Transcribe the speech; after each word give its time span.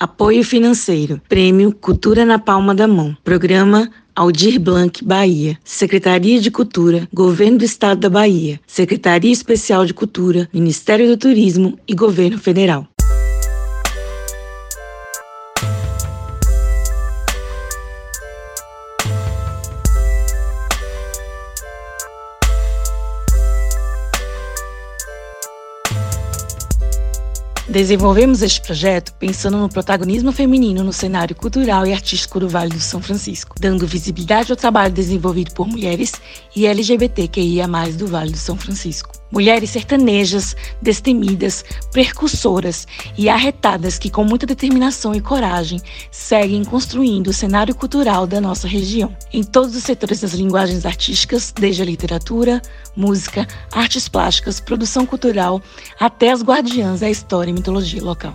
Apoio 0.00 0.42
financeiro. 0.42 1.20
Prêmio 1.28 1.74
Cultura 1.74 2.24
na 2.24 2.38
Palma 2.38 2.74
da 2.74 2.88
Mão. 2.88 3.14
Programa 3.22 3.90
Aldir 4.16 4.58
Blanc, 4.58 5.04
Bahia. 5.04 5.58
Secretaria 5.62 6.40
de 6.40 6.50
Cultura, 6.50 7.06
Governo 7.12 7.58
do 7.58 7.66
Estado 7.66 8.00
da 8.00 8.08
Bahia. 8.08 8.58
Secretaria 8.66 9.30
Especial 9.30 9.84
de 9.84 9.92
Cultura, 9.92 10.48
Ministério 10.54 11.06
do 11.06 11.18
Turismo 11.18 11.78
e 11.86 11.94
Governo 11.94 12.38
Federal. 12.38 12.88
Desenvolvemos 27.70 28.42
este 28.42 28.60
projeto 28.60 29.12
pensando 29.12 29.56
no 29.56 29.68
protagonismo 29.68 30.32
feminino 30.32 30.82
no 30.82 30.92
cenário 30.92 31.36
cultural 31.36 31.86
e 31.86 31.92
artístico 31.92 32.40
do 32.40 32.48
Vale 32.48 32.70
do 32.70 32.80
São 32.80 33.00
Francisco, 33.00 33.54
dando 33.60 33.86
visibilidade 33.86 34.50
ao 34.50 34.56
trabalho 34.56 34.92
desenvolvido 34.92 35.54
por 35.54 35.68
mulheres 35.68 36.12
e 36.54 36.66
LGBTQIA+, 36.66 37.68
do 37.96 38.08
Vale 38.08 38.32
do 38.32 38.38
São 38.38 38.56
Francisco. 38.56 39.19
Mulheres 39.30 39.70
sertanejas, 39.70 40.56
destemidas, 40.82 41.64
precursoras 41.92 42.86
e 43.16 43.28
arretadas 43.28 43.98
que, 43.98 44.10
com 44.10 44.24
muita 44.24 44.46
determinação 44.46 45.14
e 45.14 45.20
coragem, 45.20 45.80
seguem 46.10 46.64
construindo 46.64 47.28
o 47.28 47.32
cenário 47.32 47.74
cultural 47.74 48.26
da 48.26 48.40
nossa 48.40 48.66
região, 48.66 49.16
em 49.32 49.42
todos 49.44 49.76
os 49.76 49.84
setores 49.84 50.20
das 50.20 50.32
linguagens 50.32 50.84
artísticas, 50.84 51.52
desde 51.52 51.82
a 51.82 51.84
literatura, 51.84 52.60
música, 52.96 53.46
artes 53.70 54.08
plásticas, 54.08 54.60
produção 54.60 55.06
cultural, 55.06 55.62
até 55.98 56.32
as 56.32 56.42
guardiãs 56.42 57.00
da 57.00 57.08
história 57.10 57.50
e 57.50 57.54
mitologia 57.54 58.02
local. 58.02 58.34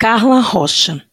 Carla 0.00 0.40
Rocha. 0.40 1.07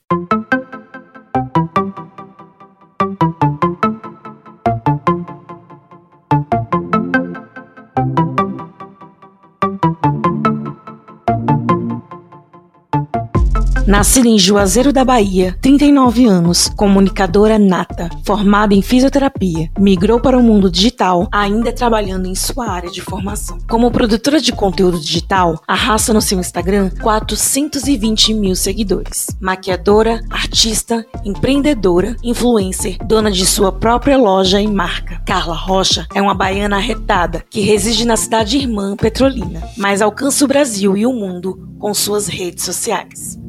Nascida 13.88 14.28
em 14.28 14.40
Juazeiro 14.40 14.92
da 14.92 15.06
Bahia, 15.06 15.56
39 15.62 16.26
anos, 16.26 16.72
comunicadora 16.76 17.60
nata, 17.60 18.10
formada 18.24 18.74
em 18.74 18.82
fisioterapia, 18.82 19.70
migrou 19.78 20.20
para 20.20 20.36
o 20.36 20.42
mundo 20.42 20.72
digital, 20.72 21.28
ainda 21.32 21.72
trabalhando 21.72 22.26
em 22.26 22.34
sua 22.34 22.68
área 22.68 22.90
de 22.90 23.00
formação. 23.00 23.60
Como 23.70 23.92
produtora 23.92 24.42
de 24.42 24.52
conteúdo 24.52 25.00
digital, 25.00 25.62
arrasta 25.68 26.12
no 26.14 26.22
seu 26.22 26.40
Instagram 26.40 26.90
420 27.00 28.34
mil 28.34 28.56
seguidores. 28.56 29.28
Maquiadora, 29.40 30.20
artista, 30.32 31.06
empreendedora, 31.24 32.16
influencer, 32.24 32.98
dona 33.06 33.30
de 33.30 33.46
sua 33.46 33.72
própria 33.72 34.18
loja 34.18 34.60
e 34.60 34.68
marca. 34.68 35.22
Carla 35.28 35.56
Rocha 35.56 36.08
é 36.16 36.20
uma 36.20 36.34
baiana 36.34 36.78
arretada 36.78 37.46
que 37.52 37.62
reside 37.62 38.04
na 38.04 38.18
cidade 38.18 38.58
irmã 38.58 38.96
Petrolina, 38.96 39.62
mas 39.78 40.02
alcança 40.02 40.44
o 40.44 40.48
Brasil 40.48 40.98
e 40.98 41.06
o 41.06 41.14
mundo 41.14 41.70
com 41.78 41.94
suas 41.94 42.26
redes 42.26 42.66
sociais. 42.66 43.45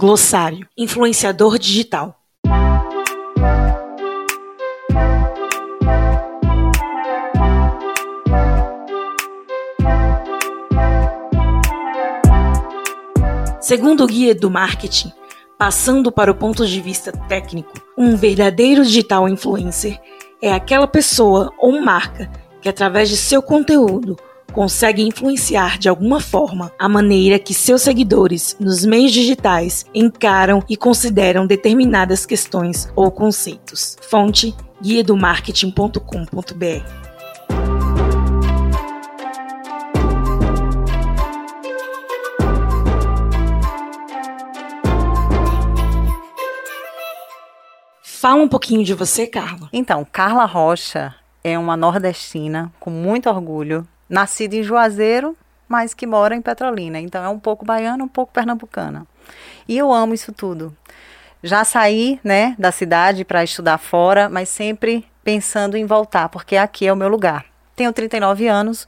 Glossário 0.00 0.66
Influenciador 0.78 1.58
digital. 1.58 2.18
Segundo 13.60 14.04
o 14.04 14.06
guia 14.06 14.34
do 14.34 14.50
marketing, 14.50 15.12
passando 15.58 16.10
para 16.10 16.32
o 16.32 16.34
ponto 16.34 16.66
de 16.66 16.80
vista 16.80 17.12
técnico, 17.28 17.70
um 17.96 18.16
verdadeiro 18.16 18.82
digital 18.82 19.28
influencer 19.28 20.00
é 20.42 20.52
aquela 20.52 20.86
pessoa 20.86 21.52
ou 21.58 21.80
marca 21.80 22.30
que, 22.60 22.68
através 22.68 23.08
de 23.08 23.16
seu 23.16 23.42
conteúdo, 23.42 24.16
consegue 24.52 25.02
influenciar 25.02 25.78
de 25.78 25.88
alguma 25.88 26.20
forma 26.20 26.72
a 26.78 26.88
maneira 26.88 27.38
que 27.38 27.54
seus 27.54 27.82
seguidores 27.82 28.56
nos 28.58 28.84
meios 28.84 29.12
digitais 29.12 29.86
encaram 29.94 30.62
e 30.68 30.76
consideram 30.76 31.46
determinadas 31.46 32.26
questões 32.26 32.88
ou 32.96 33.10
conceitos. 33.10 33.96
Fonte 34.02 34.54
guia 34.82 35.04
do 35.04 35.16
marketing.com.br 35.16 37.09
Fala 48.20 48.42
um 48.42 48.48
pouquinho 48.48 48.84
de 48.84 48.92
você, 48.92 49.26
Carla. 49.26 49.70
Então, 49.72 50.04
Carla 50.04 50.44
Rocha 50.44 51.14
é 51.42 51.58
uma 51.58 51.74
nordestina 51.74 52.70
com 52.78 52.90
muito 52.90 53.30
orgulho, 53.30 53.88
nascida 54.10 54.56
em 54.56 54.62
Juazeiro, 54.62 55.34
mas 55.66 55.94
que 55.94 56.06
mora 56.06 56.36
em 56.36 56.42
Petrolina. 56.42 57.00
Então, 57.00 57.24
é 57.24 57.28
um 57.30 57.38
pouco 57.38 57.64
baiana, 57.64 58.04
um 58.04 58.08
pouco 58.08 58.30
pernambucana. 58.30 59.06
E 59.66 59.78
eu 59.78 59.90
amo 59.90 60.12
isso 60.12 60.34
tudo. 60.34 60.76
Já 61.42 61.64
saí, 61.64 62.20
né, 62.22 62.54
da 62.58 62.70
cidade 62.70 63.24
para 63.24 63.42
estudar 63.42 63.78
fora, 63.78 64.28
mas 64.28 64.50
sempre 64.50 65.06
pensando 65.24 65.74
em 65.74 65.86
voltar, 65.86 66.28
porque 66.28 66.58
aqui 66.58 66.86
é 66.86 66.92
o 66.92 66.96
meu 66.96 67.08
lugar. 67.08 67.46
Tenho 67.74 67.90
39 67.90 68.46
anos, 68.46 68.86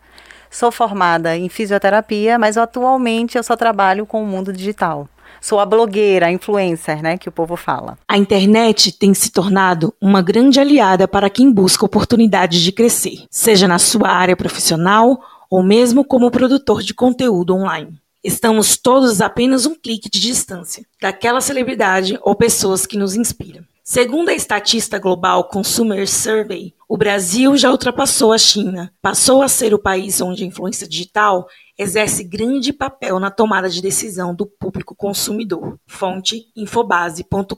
sou 0.50 0.70
formada 0.70 1.34
em 1.34 1.48
fisioterapia, 1.48 2.38
mas 2.38 2.58
atualmente 2.58 3.38
eu 3.38 3.42
só 3.42 3.56
trabalho 3.56 4.04
com 4.04 4.22
o 4.22 4.26
mundo 4.26 4.52
digital 4.52 5.08
sou 5.40 5.58
a 5.58 5.66
blogueira, 5.66 6.26
a 6.26 6.32
influencer, 6.32 7.02
né, 7.02 7.16
que 7.16 7.28
o 7.28 7.32
povo 7.32 7.56
fala. 7.56 7.98
A 8.08 8.16
internet 8.18 8.92
tem 8.92 9.14
se 9.14 9.30
tornado 9.30 9.94
uma 10.00 10.22
grande 10.22 10.60
aliada 10.60 11.06
para 11.08 11.30
quem 11.30 11.52
busca 11.52 11.84
oportunidades 11.84 12.60
de 12.60 12.72
crescer, 12.72 13.24
seja 13.30 13.66
na 13.66 13.78
sua 13.78 14.08
área 14.08 14.36
profissional 14.36 15.20
ou 15.50 15.62
mesmo 15.62 16.04
como 16.04 16.30
produtor 16.30 16.82
de 16.82 16.94
conteúdo 16.94 17.54
online. 17.54 18.00
Estamos 18.24 18.76
todos 18.76 19.20
apenas 19.20 19.66
um 19.66 19.74
clique 19.74 20.08
de 20.08 20.20
distância 20.20 20.84
daquela 21.00 21.40
celebridade 21.40 22.18
ou 22.22 22.36
pessoas 22.36 22.86
que 22.86 22.96
nos 22.96 23.16
inspiram. 23.16 23.64
Segundo 23.84 24.28
a 24.28 24.32
Estatista 24.32 24.96
Global 24.96 25.42
Consumer 25.42 26.08
Survey, 26.08 26.72
o 26.88 26.96
Brasil 26.96 27.56
já 27.56 27.68
ultrapassou 27.68 28.32
a 28.32 28.38
China, 28.38 28.92
passou 29.02 29.42
a 29.42 29.48
ser 29.48 29.74
o 29.74 29.78
país 29.78 30.20
onde 30.20 30.44
a 30.44 30.46
influência 30.46 30.86
digital 30.86 31.48
exerce 31.76 32.22
grande 32.22 32.72
papel 32.72 33.18
na 33.18 33.28
tomada 33.28 33.68
de 33.68 33.82
decisão 33.82 34.32
do 34.32 34.46
público 34.46 34.94
consumidor. 34.94 35.80
Fonte 35.84 36.44
infobase.com.br. 36.54 37.56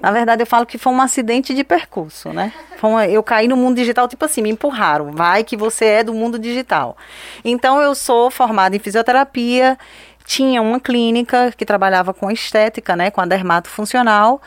Na 0.00 0.12
verdade, 0.12 0.42
eu 0.42 0.46
falo 0.46 0.64
que 0.64 0.78
foi 0.78 0.92
um 0.92 1.00
acidente 1.00 1.52
de 1.52 1.64
percurso, 1.64 2.32
né? 2.32 2.52
eu 3.10 3.20
caí 3.20 3.48
no 3.48 3.56
mundo 3.56 3.78
digital, 3.78 4.06
tipo 4.06 4.24
assim, 4.24 4.42
me 4.42 4.50
empurraram. 4.50 5.10
Vai 5.10 5.42
que 5.42 5.56
você 5.56 5.86
é 5.86 6.04
do 6.04 6.14
mundo 6.14 6.38
digital. 6.38 6.96
Então, 7.44 7.82
eu 7.82 7.96
sou 7.96 8.30
formada 8.30 8.76
em 8.76 8.78
fisioterapia, 8.78 9.76
tinha 10.24 10.62
uma 10.62 10.78
clínica 10.78 11.52
que 11.56 11.64
trabalhava 11.64 12.14
com 12.14 12.30
estética, 12.30 12.94
né, 12.94 13.10
com 13.10 13.20
a 13.20 13.26
dermato 13.26 13.68
funcional, 13.68 14.40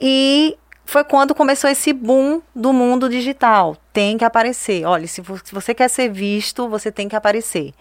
e 0.00 0.56
foi 0.84 1.04
quando 1.04 1.34
começou 1.34 1.70
esse 1.70 1.92
boom 1.92 2.40
do 2.54 2.72
mundo 2.72 3.08
digital. 3.08 3.76
Tem 3.92 4.18
que 4.18 4.24
aparecer. 4.24 4.84
Olha, 4.84 5.06
se, 5.06 5.22
você 5.52 5.72
quer 5.72 5.88
ser 5.88 6.08
visto, 6.08 6.68
você 6.68 6.90
tem 6.90 7.08
que 7.08 7.14
aparecer. 7.14 7.72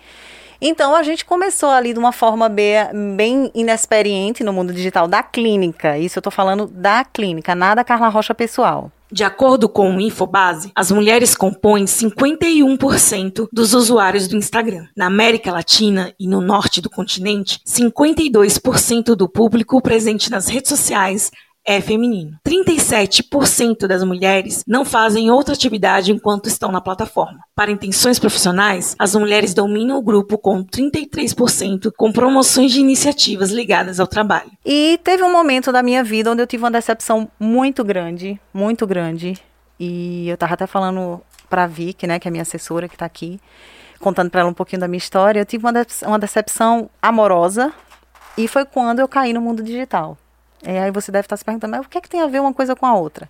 Então 0.61 0.93
a 0.93 1.01
gente 1.01 1.23
começou 1.23 1.69
ali 1.69 1.93
de 1.93 1.99
uma 1.99 2.11
forma 2.11 2.49
bem, 2.49 3.49
inexperiente 3.55 4.43
no 4.43 4.51
mundo 4.51 4.73
digital 4.73 5.07
da 5.07 5.23
clínica. 5.23 5.97
Isso 5.97 6.17
eu 6.17 6.21
estou 6.21 6.31
falando 6.31 6.67
da 6.67 7.03
clínica, 7.05 7.55
nada 7.55 7.83
Carla 7.83 8.09
Rocha 8.09 8.35
pessoal. 8.35 8.91
De 9.11 9.23
acordo 9.23 9.67
com 9.67 9.95
o 9.95 9.99
Infobase, 9.99 10.71
as 10.75 10.91
mulheres 10.91 11.35
compõem 11.35 11.85
51% 11.85 13.47
dos 13.51 13.73
usuários 13.73 14.27
do 14.27 14.35
Instagram. 14.35 14.85
Na 14.95 15.07
América 15.07 15.51
Latina 15.51 16.13
e 16.19 16.27
no 16.27 16.41
norte 16.41 16.79
do 16.79 16.91
continente, 16.91 17.59
52% 17.65 19.15
do 19.15 19.27
público 19.27 19.81
presente 19.81 20.29
nas 20.29 20.47
redes 20.47 20.69
sociais 20.69 21.31
é 21.69 21.79
feminino. 21.79 22.35
37% 22.43 23.85
das 23.85 24.03
mulheres 24.03 24.63
não 24.67 24.83
fazem 24.83 25.29
outra 25.29 25.53
atividade 25.53 26.11
enquanto 26.11 26.47
estão 26.47 26.71
na 26.71 26.81
plataforma. 26.81 27.41
Para 27.53 27.69
intenções 27.69 28.17
profissionais, 28.17 28.95
as 28.97 29.13
mulheres 29.13 29.53
dominam 29.53 29.99
o 29.99 30.01
grupo 30.01 30.35
com 30.35 30.65
33%, 30.65 31.91
com 31.95 32.11
promoções 32.11 32.71
de 32.71 32.79
iniciativas 32.79 33.51
ligadas 33.51 33.99
ao 33.99 34.07
trabalho. 34.07 34.49
E 34.65 34.99
teve 35.03 35.21
um 35.21 35.31
momento 35.31 35.71
da 35.71 35.83
minha 35.83 36.03
vida 36.03 36.31
onde 36.31 36.41
eu 36.41 36.47
tive 36.47 36.63
uma 36.63 36.71
decepção 36.71 37.29
muito 37.39 37.83
grande, 37.83 38.41
muito 38.51 38.87
grande. 38.87 39.37
E 39.79 40.27
eu 40.27 40.33
estava 40.33 40.55
até 40.55 40.65
falando 40.65 41.21
para 41.47 41.65
a 41.65 41.67
Vicky, 41.67 42.07
né, 42.07 42.17
que 42.17 42.27
é 42.27 42.31
minha 42.31 42.41
assessora 42.41 42.89
que 42.89 42.95
está 42.95 43.05
aqui, 43.05 43.39
contando 43.99 44.31
para 44.31 44.41
ela 44.41 44.49
um 44.49 44.55
pouquinho 44.55 44.79
da 44.79 44.87
minha 44.87 44.97
história, 44.97 45.41
eu 45.41 45.45
tive 45.45 45.67
uma 46.03 46.17
decepção 46.17 46.89
amorosa 46.99 47.71
e 48.35 48.47
foi 48.47 48.65
quando 48.65 49.01
eu 49.01 49.07
caí 49.07 49.33
no 49.33 49.41
mundo 49.41 49.61
digital. 49.61 50.17
E 50.65 50.77
aí 50.77 50.91
você 50.91 51.11
deve 51.11 51.25
estar 51.25 51.37
se 51.37 51.45
perguntando, 51.45 51.71
mas 51.71 51.85
o 51.85 51.89
que 51.89 51.97
é 51.97 52.01
que 52.01 52.09
tem 52.09 52.21
a 52.21 52.27
ver 52.27 52.41
uma 52.41 52.53
coisa 52.53 52.75
com 52.75 52.85
a 52.85 52.93
outra? 52.93 53.29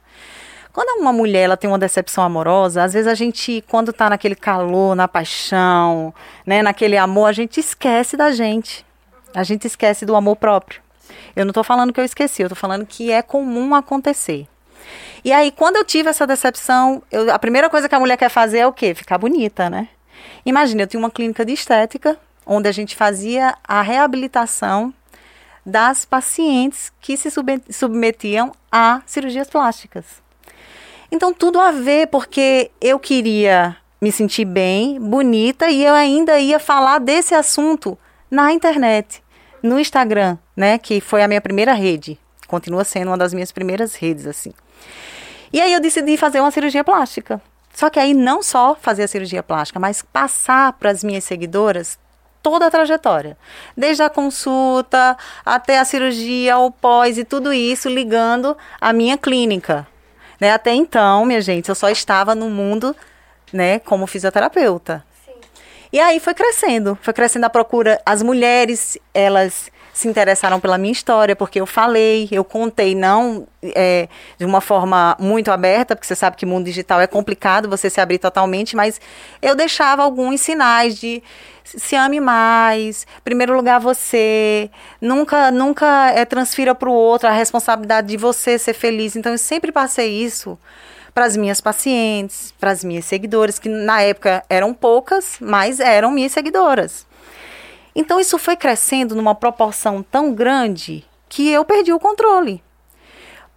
Quando 0.72 1.02
uma 1.02 1.12
mulher 1.12 1.44
ela 1.44 1.58
tem 1.58 1.70
uma 1.70 1.80
decepção 1.80 2.24
amorosa, 2.24 2.84
às 2.84 2.94
vezes 2.94 3.08
a 3.08 3.16
gente, 3.16 3.64
quando 3.68 3.90
está 3.90 4.10
naquele 4.10 4.36
calor, 4.36 4.96
na 4.96 5.08
paixão, 5.08 6.14
né, 6.46 6.62
naquele 6.62 6.98
amor, 6.98 7.26
a 7.26 7.32
gente 7.32 7.60
esquece 7.60 8.16
da 8.16 8.32
gente. 8.32 8.86
A 9.34 9.44
gente 9.44 9.66
esquece 9.66 10.06
do 10.06 10.16
amor 10.16 10.36
próprio. 10.36 10.82
Eu 11.36 11.46
não 11.46 11.50
estou 11.50 11.64
falando 11.64 11.92
que 11.92 12.00
eu 12.00 12.06
esqueci, 12.06 12.42
eu 12.42 12.48
estou 12.48 12.56
falando 12.56 12.86
que 12.86 13.12
é 13.12 13.22
comum 13.22 13.74
acontecer. 13.74 14.48
E 15.24 15.32
aí, 15.32 15.52
quando 15.52 15.76
eu 15.76 15.84
tive 15.84 16.10
essa 16.10 16.26
decepção, 16.26 17.04
eu, 17.12 17.34
a 17.34 17.40
primeira 17.40 17.70
coisa 17.70 17.90
que 17.90 17.96
a 17.96 18.00
mulher 18.00 18.18
quer 18.18 18.30
fazer 18.30 18.60
é 18.60 18.68
o 18.68 18.74
quê? 18.74 18.94
Ficar 18.94 19.18
bonita, 19.18 19.70
né? 19.70 19.90
Imagina, 20.46 20.84
eu 20.84 20.88
tinha 20.88 21.00
uma 21.00 21.12
clínica 21.12 21.44
de 21.44 21.54
estética, 21.54 22.18
onde 22.46 22.68
a 22.68 22.72
gente 22.72 22.96
fazia 22.96 23.56
a 23.68 23.82
reabilitação 23.82 24.94
das 25.66 26.06
pacientes 26.06 26.92
que 27.00 27.18
se 27.18 27.30
submetiam 27.70 28.52
a 28.72 29.02
cirurgias 29.06 29.50
plásticas. 29.50 30.06
Então, 31.12 31.34
tudo 31.34 31.60
a 31.60 31.72
ver, 31.72 32.08
porque 32.08 32.72
eu 32.80 33.00
queria 33.00 33.76
me 34.02 34.12
sentir 34.12 34.46
bem, 34.46 35.00
bonita, 35.00 35.70
e 35.70 35.84
eu 35.84 35.94
ainda 35.94 36.40
ia 36.40 36.60
falar 36.60 37.00
desse 37.00 37.34
assunto 37.34 37.98
na 38.30 38.54
internet, 38.54 39.24
no 39.62 39.80
Instagram, 39.80 40.38
né, 40.56 40.78
que 40.78 41.02
foi 41.02 41.24
a 41.24 41.28
minha 41.28 41.42
primeira 41.42 41.74
rede. 41.74 42.18
Continua 42.48 42.84
sendo 42.84 43.10
uma 43.10 43.18
das 43.18 43.34
minhas 43.34 43.52
primeiras 43.52 43.96
redes, 43.96 44.26
assim. 44.26 44.54
E 45.52 45.60
aí 45.60 45.74
eu 45.74 45.80
decidi 45.80 46.16
fazer 46.16 46.40
uma 46.40 46.52
cirurgia 46.52 46.84
plástica. 46.84 47.42
Só 47.74 47.90
que 47.90 48.00
aí 48.00 48.14
não 48.14 48.42
só 48.44 48.76
fazer 48.76 49.04
a 49.04 49.08
cirurgia 49.08 49.42
plástica, 49.42 49.80
mas 49.80 50.02
passar 50.02 50.74
para 50.74 50.92
as 50.92 51.04
minhas 51.04 51.24
seguidoras 51.24 51.98
toda 52.42 52.68
a 52.68 52.72
trajetória, 52.72 53.38
desde 53.76 54.04
a 54.04 54.10
consulta 54.10 55.18
até 55.46 55.80
a 55.80 55.86
cirurgia, 55.86 56.58
o 56.58 56.72
pós 56.72 57.18
e 57.18 57.24
tudo 57.24 57.54
isso 57.54 57.90
ligando 57.90 58.58
a 58.80 58.94
minha 58.94 59.18
clínica. 59.18 59.88
Né? 60.40 60.52
Até 60.52 60.74
então, 60.74 61.26
minha 61.26 61.42
gente, 61.42 61.70
eu 61.70 61.76
só 61.76 61.90
estava 61.90 62.34
no 62.34 62.50
mundo, 62.50 62.96
né, 63.52 63.80
como 63.80 64.08
fisioterapeuta. 64.08 65.04
Sim. 65.26 65.34
E 65.92 66.00
aí 66.00 66.20
foi 66.20 66.34
crescendo, 66.34 66.98
foi 67.02 67.14
crescendo 67.14 67.46
a 67.46 67.50
procura. 67.50 68.02
As 68.06 68.22
mulheres, 68.22 68.98
elas 69.14 69.70
se 70.00 70.08
interessaram 70.08 70.60
pela 70.60 70.78
minha 70.78 70.92
história, 70.92 71.36
porque 71.36 71.60
eu 71.60 71.66
falei, 71.66 72.28
eu 72.32 72.44
contei, 72.44 72.96
não 72.96 73.46
é, 73.62 74.08
de 74.38 74.46
uma 74.46 74.62
forma 74.62 75.16
muito 75.20 75.52
aberta, 75.52 75.96
porque 75.96 76.08
você 76.08 76.16
sabe 76.16 76.38
que 76.38 76.46
o 76.46 76.48
mundo 76.48 76.66
digital 76.66 77.02
é 77.02 77.08
complicado 77.08 77.70
você 77.70 77.90
se 77.90 78.00
abrir 78.00 78.18
totalmente, 78.18 78.76
mas 78.76 79.00
eu 79.42 79.56
deixava 79.56 80.02
alguns 80.02 80.40
sinais 80.42 80.98
de 80.98 81.22
se 81.64 81.96
ame 81.96 82.20
mais, 82.20 83.06
primeiro 83.24 83.56
lugar 83.56 83.80
você, 83.80 84.72
nunca 85.02 85.52
nunca 85.52 86.12
é, 86.12 86.26
transfira 86.26 86.74
para 86.74 86.90
o 86.90 86.94
outro 86.94 87.28
a 87.28 87.32
responsabilidade 87.32 88.08
de 88.08 88.18
você 88.18 88.58
ser 88.58 88.74
feliz. 88.74 89.16
Então 89.16 89.34
eu 89.34 89.38
sempre 89.38 89.72
passei 89.72 90.10
isso 90.24 90.58
para 91.14 91.26
as 91.26 91.36
minhas 91.36 91.60
pacientes, 91.60 92.54
para 92.58 92.72
as 92.72 92.84
minhas 92.84 93.06
seguidoras, 93.06 93.60
que 93.60 93.68
na 93.68 94.02
época 94.02 94.44
eram 94.50 94.74
poucas, 94.74 95.38
mas 95.42 95.80
eram 95.80 96.10
minhas 96.12 96.32
seguidoras. 96.32 97.09
Então 97.96 98.20
isso 98.20 98.38
foi 98.38 98.56
crescendo 98.56 99.16
numa 99.16 99.36
proporção 99.36 100.04
tão 100.04 100.34
grande 100.34 101.06
que 101.28 101.50
eu 101.50 101.64
perdi 101.64 101.94
o 101.94 102.00
controle. 102.00 102.64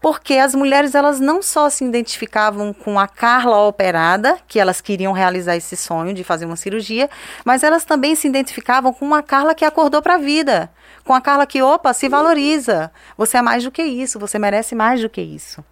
Porque 0.02 0.34
as 0.34 0.52
mulheres 0.52 0.96
elas 0.96 1.20
não 1.20 1.40
só 1.40 1.70
se 1.70 1.84
identificavam 1.84 2.72
com 2.72 2.98
a 2.98 3.06
Carla 3.06 3.68
operada, 3.68 4.36
que 4.48 4.58
elas 4.58 4.80
queriam 4.80 5.12
realizar 5.12 5.54
esse 5.54 5.76
sonho 5.76 6.12
de 6.12 6.24
fazer 6.24 6.44
uma 6.44 6.56
cirurgia, 6.56 7.08
mas 7.44 7.62
elas 7.62 7.84
também 7.84 8.16
se 8.16 8.26
identificavam 8.26 8.92
com 8.92 9.04
uma 9.04 9.22
Carla 9.22 9.54
que 9.54 9.64
acordou 9.64 10.02
para 10.02 10.16
a 10.16 10.18
vida, 10.18 10.68
com 11.04 11.14
a 11.14 11.20
Carla 11.20 11.46
que, 11.46 11.62
opa, 11.62 11.92
se 11.92 12.08
valoriza. 12.08 12.90
Você 13.16 13.36
é 13.36 13.42
mais 13.42 13.62
do 13.62 13.70
que 13.70 13.84
isso, 13.84 14.18
você 14.18 14.40
merece 14.40 14.74
mais 14.74 15.00
do 15.00 15.08
que 15.08 15.20
isso. 15.20 15.64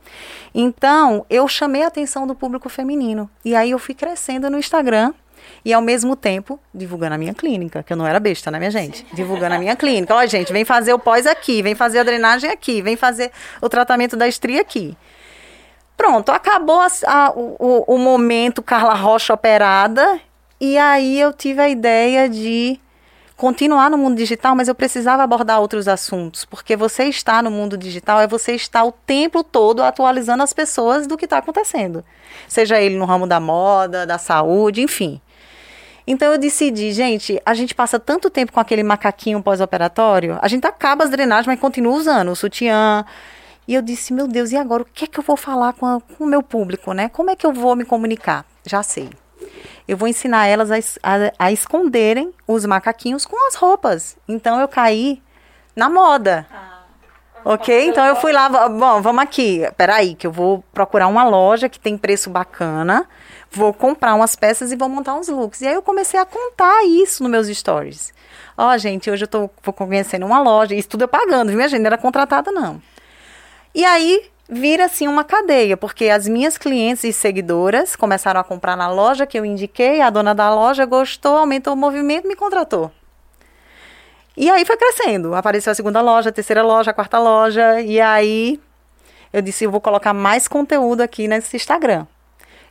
Então, 0.55 1.27
eu 1.29 1.49
chamei 1.49 1.83
a 1.83 1.89
atenção 1.89 2.25
do 2.25 2.35
público 2.35 2.69
feminino. 2.69 3.29
E 3.45 3.57
aí 3.57 3.73
eu 3.73 3.81
fui 3.81 3.97
crescendo 3.97 4.49
no 4.49 4.59
Instagram 4.59 5.13
e 5.65 5.73
ao 5.73 5.83
mesmo 5.83 6.17
tempo 6.17 6.59
divulgando 6.73 7.15
a 7.15 7.19
minha 7.19 7.35
clínica, 7.35 7.83
que 7.83 7.93
eu 7.93 7.97
não 7.97 8.07
era 8.07 8.19
besta, 8.19 8.51
né, 8.51 8.59
minha 8.59 8.71
gente? 8.71 9.07
Divulgando 9.13 9.55
a 9.55 9.59
minha 9.59 9.77
clínica. 9.77 10.15
Ó, 10.15 10.27
gente, 10.27 10.53
vem 10.53 10.65
fazer 10.65 10.93
o 10.93 10.99
pós 10.99 11.27
aqui, 11.27 11.63
vem 11.63 11.75
fazer 11.75 11.99
a 11.99 12.03
drenagem 12.03 12.51
aqui, 12.51 12.81
vem 12.83 12.97
fazer 12.97 13.31
o 13.61 13.69
tratamento 13.69 14.17
da 14.17 14.27
estria 14.27 14.61
aqui. 14.61 14.97
Pronto, 15.97 16.31
acabou 16.31 16.81
a, 16.81 16.89
a, 17.07 17.31
o, 17.31 17.85
o 17.87 17.99
momento 17.99 18.63
Carla 18.63 18.95
Rocha 18.95 19.35
operada, 19.35 20.19
e 20.59 20.79
aí 20.79 21.21
eu 21.21 21.33
tive 21.33 21.61
a 21.61 21.69
ideia 21.69 22.29
de 22.29 22.81
continuar 23.41 23.91
no 23.91 23.97
mundo 23.97 24.19
digital, 24.19 24.55
mas 24.55 24.69
eu 24.69 24.75
precisava 24.75 25.23
abordar 25.23 25.61
outros 25.61 25.89
assuntos, 25.89 26.45
porque 26.45 26.77
você 26.77 27.05
está 27.05 27.43
no 27.43 27.51
mundo 27.51 27.77
digital 27.79 28.21
é 28.21 28.27
você 28.27 28.53
estar 28.53 28.85
o 28.85 28.93
tempo 28.93 29.43
todo 29.43 29.83
atualizando 29.83 30.43
as 30.43 30.53
pessoas 30.53 31.07
do 31.07 31.17
que 31.17 31.25
está 31.25 31.39
acontecendo. 31.39 32.05
Seja 32.47 32.79
ele 32.79 32.99
no 32.99 33.07
ramo 33.07 33.27
da 33.27 33.41
moda, 33.41 34.07
da 34.07 34.19
saúde, 34.19 34.83
enfim. 34.83 35.21
Então 36.07 36.33
eu 36.33 36.39
decidi, 36.39 36.93
gente, 36.93 37.41
a 37.45 37.55
gente 37.55 37.75
passa 37.75 37.99
tanto 37.99 38.31
tempo 38.31 38.53
com 38.53 38.61
aquele 38.61 38.83
macaquinho 38.83 39.43
pós-operatório, 39.43 40.39
a 40.41 40.49
gente 40.49 40.67
acaba 40.67 41.05
as 41.05 41.11
drenagens, 41.11 41.47
mas 41.47 41.61
continua 41.61 41.95
usando 41.95 42.31
o 42.31 42.37
sutiã. 42.37 43.05
E 43.69 43.75
eu 43.75 43.83
disse, 43.83 44.13
meu 44.13 44.27
Deus, 44.27 44.51
e 44.51 44.57
agora 44.57 44.83
o 44.83 44.87
que 44.87 45.05
é 45.05 45.07
que 45.07 45.21
eu 45.21 45.25
vou 45.25 45.37
falar 45.37 45.73
com, 45.75 45.87
a, 45.87 46.01
com 46.01 46.25
o 46.25 46.27
meu 46.27 46.43
público, 46.43 46.93
né? 46.93 47.09
Como 47.09 47.31
é 47.31 47.37
que 47.37 47.47
eu 47.47 47.53
vou 47.53 47.77
me 47.77 47.85
comunicar? 47.85 48.45
Já 48.67 48.83
sei. 48.83 49.11
Eu 49.87 49.97
vou 49.97 50.09
ensinar 50.09 50.47
elas 50.47 50.71
a, 50.71 50.77
a, 51.03 51.33
a 51.39 51.53
esconderem 51.53 52.33
os 52.47 52.65
macaquinhos 52.65 53.25
com 53.25 53.49
as 53.49 53.55
roupas. 53.55 54.17
Então 54.29 54.61
eu 54.61 54.69
caí 54.69 55.23
na 55.75 55.89
moda. 55.89 56.47
Ah. 56.53 56.70
Ok? 57.45 57.87
Então 57.87 58.05
eu 58.05 58.17
fui 58.17 58.33
lá, 58.33 58.49
bom, 58.69 59.01
vamos 59.01 59.23
aqui. 59.23 59.63
Peraí, 59.77 60.15
que 60.15 60.27
eu 60.27 60.33
vou 60.33 60.63
procurar 60.73 61.07
uma 61.09 61.25
loja 61.25 61.69
que 61.69 61.79
tem 61.79 61.97
preço 61.97 62.31
bacana 62.31 63.07
vou 63.51 63.75
comprar 63.75 64.15
umas 64.15 64.37
peças 64.37 64.71
e 64.71 64.77
vou 64.77 64.89
montar 64.89 65.15
uns 65.15 65.29
looks. 65.29 65.61
E 65.61 65.67
aí 65.67 65.75
eu 65.75 65.83
comecei 65.83 66.19
a 66.19 66.25
contar 66.25 66.85
isso 66.85 67.23
nos 67.23 67.31
meus 67.31 67.49
stories. 67.49 68.13
Ó, 68.57 68.73
oh, 68.73 68.79
gente, 68.79 69.11
hoje 69.11 69.25
eu 69.25 69.29
tô 69.29 69.51
vou 69.63 69.73
conhecendo 69.75 70.25
uma 70.25 70.41
loja, 70.41 70.75
isso 70.75 70.89
tudo 70.89 71.05
eu 71.05 71.09
pagando, 71.09 71.49
viu, 71.49 71.57
minha 71.57 71.69
gente? 71.69 71.81
Não 71.81 71.87
era 71.87 71.99
contratada, 71.99 72.53
não. 72.53 72.81
E 73.75 73.85
aí 73.85 74.23
vira 74.49 74.85
assim 74.85 75.09
uma 75.09 75.25
cadeia, 75.25 75.77
porque 75.77 76.09
as 76.09 76.29
minhas 76.29 76.59
clientes 76.59 77.05
e 77.05 77.13
seguidoras 77.13 77.97
começaram 77.97 78.41
a 78.41 78.45
comprar 78.45 78.77
na 78.77 78.89
loja 78.89 79.27
que 79.27 79.39
eu 79.39 79.45
indiquei, 79.45 80.01
a 80.01 80.11
dona 80.11 80.35
da 80.35 80.53
loja 80.55 80.85
gostou, 80.85 81.37
aumentou 81.37 81.75
o 81.75 81.77
movimento, 81.77 82.29
me 82.29 82.37
contratou. 82.37 82.91
E 84.41 84.49
aí 84.49 84.65
foi 84.65 84.75
crescendo. 84.79 85.35
Apareceu 85.35 85.71
a 85.71 85.75
segunda 85.75 86.01
loja, 86.01 86.31
a 86.31 86.33
terceira 86.33 86.63
loja, 86.63 86.93
a 86.93 86.95
quarta 86.95 87.19
loja, 87.19 87.79
e 87.83 88.01
aí 88.01 88.59
eu 89.31 89.43
disse, 89.43 89.65
eu 89.65 89.71
vou 89.71 89.83
colocar 89.83 90.15
mais 90.15 90.49
conteúdo 90.49 91.03
aqui 91.03 91.29
nesse 91.29 91.57
Instagram. 91.57 92.07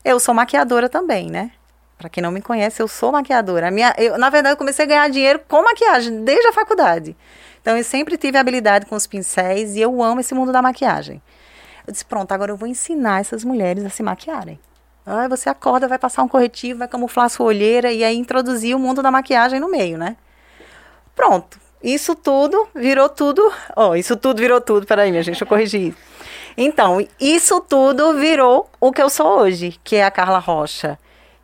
Eu 0.04 0.20
sou 0.20 0.34
maquiadora 0.34 0.90
também, 0.90 1.30
né? 1.30 1.52
Para 1.96 2.10
quem 2.10 2.24
não 2.24 2.32
me 2.32 2.42
conhece, 2.42 2.82
eu 2.82 2.88
sou 2.88 3.12
maquiadora. 3.12 3.68
A 3.68 3.72
minha, 3.72 3.94
eu, 4.00 4.18
na 4.18 4.32
verdade, 4.32 4.54
eu 4.54 4.58
comecei 4.58 4.84
a 4.84 4.88
ganhar 4.88 5.10
dinheiro 5.12 5.42
com 5.48 5.62
maquiagem 5.62 6.24
desde 6.24 6.48
a 6.48 6.54
faculdade. 6.54 7.16
Então, 7.62 7.78
eu 7.78 7.84
sempre 7.84 8.18
tive 8.18 8.36
habilidade 8.40 8.88
com 8.88 8.96
os 8.96 9.06
pincéis 9.06 9.76
e 9.76 9.80
eu 9.80 10.02
amo 10.02 10.22
esse 10.22 10.34
mundo 10.34 10.52
da 10.52 10.64
maquiagem. 10.64 11.22
Eu 11.86 11.94
disse, 11.94 12.04
pronto, 12.04 12.32
agora 12.32 12.52
eu 12.52 12.58
vou 12.58 12.68
ensinar 12.68 13.22
essas 13.22 13.44
mulheres 13.44 13.86
a 13.86 13.92
se 13.92 14.02
maquiarem. 14.02 14.60
Aí 15.06 15.30
você 15.30 15.48
acorda, 15.52 15.88
vai 15.88 16.00
passar 16.00 16.24
um 16.24 16.28
corretivo, 16.28 16.80
vai 16.80 16.88
camuflar 16.88 17.28
a 17.28 17.30
sua 17.30 17.46
olheira 17.46 17.92
e 17.92 18.04
aí 18.04 18.18
introduzir 18.18 18.76
o 18.76 18.80
mundo 18.80 19.04
da 19.04 19.12
maquiagem 19.12 19.60
no 19.60 19.70
meio, 19.70 19.96
né? 19.96 20.18
Pronto. 21.20 21.60
Isso 21.84 22.16
tudo 22.16 22.68
virou 22.76 23.10
tudo. 23.10 23.42
Ó, 23.76 23.90
oh, 23.90 23.96
isso 23.96 24.16
tudo 24.18 24.40
virou 24.40 24.60
tudo. 24.60 24.86
Peraí, 24.86 25.12
minha 25.12 25.24
gente, 25.24 25.42
eu 25.42 25.48
corrigir. 25.48 25.96
Então, 26.58 27.06
isso 27.20 27.62
tudo 27.62 28.14
virou 28.16 28.70
o 28.80 28.92
que 28.92 29.02
eu 29.02 29.10
sou 29.10 29.40
hoje, 29.40 29.80
que 29.84 29.96
é 29.96 30.04
a 30.04 30.12
Carla 30.12 30.40
Rocha 30.40 30.98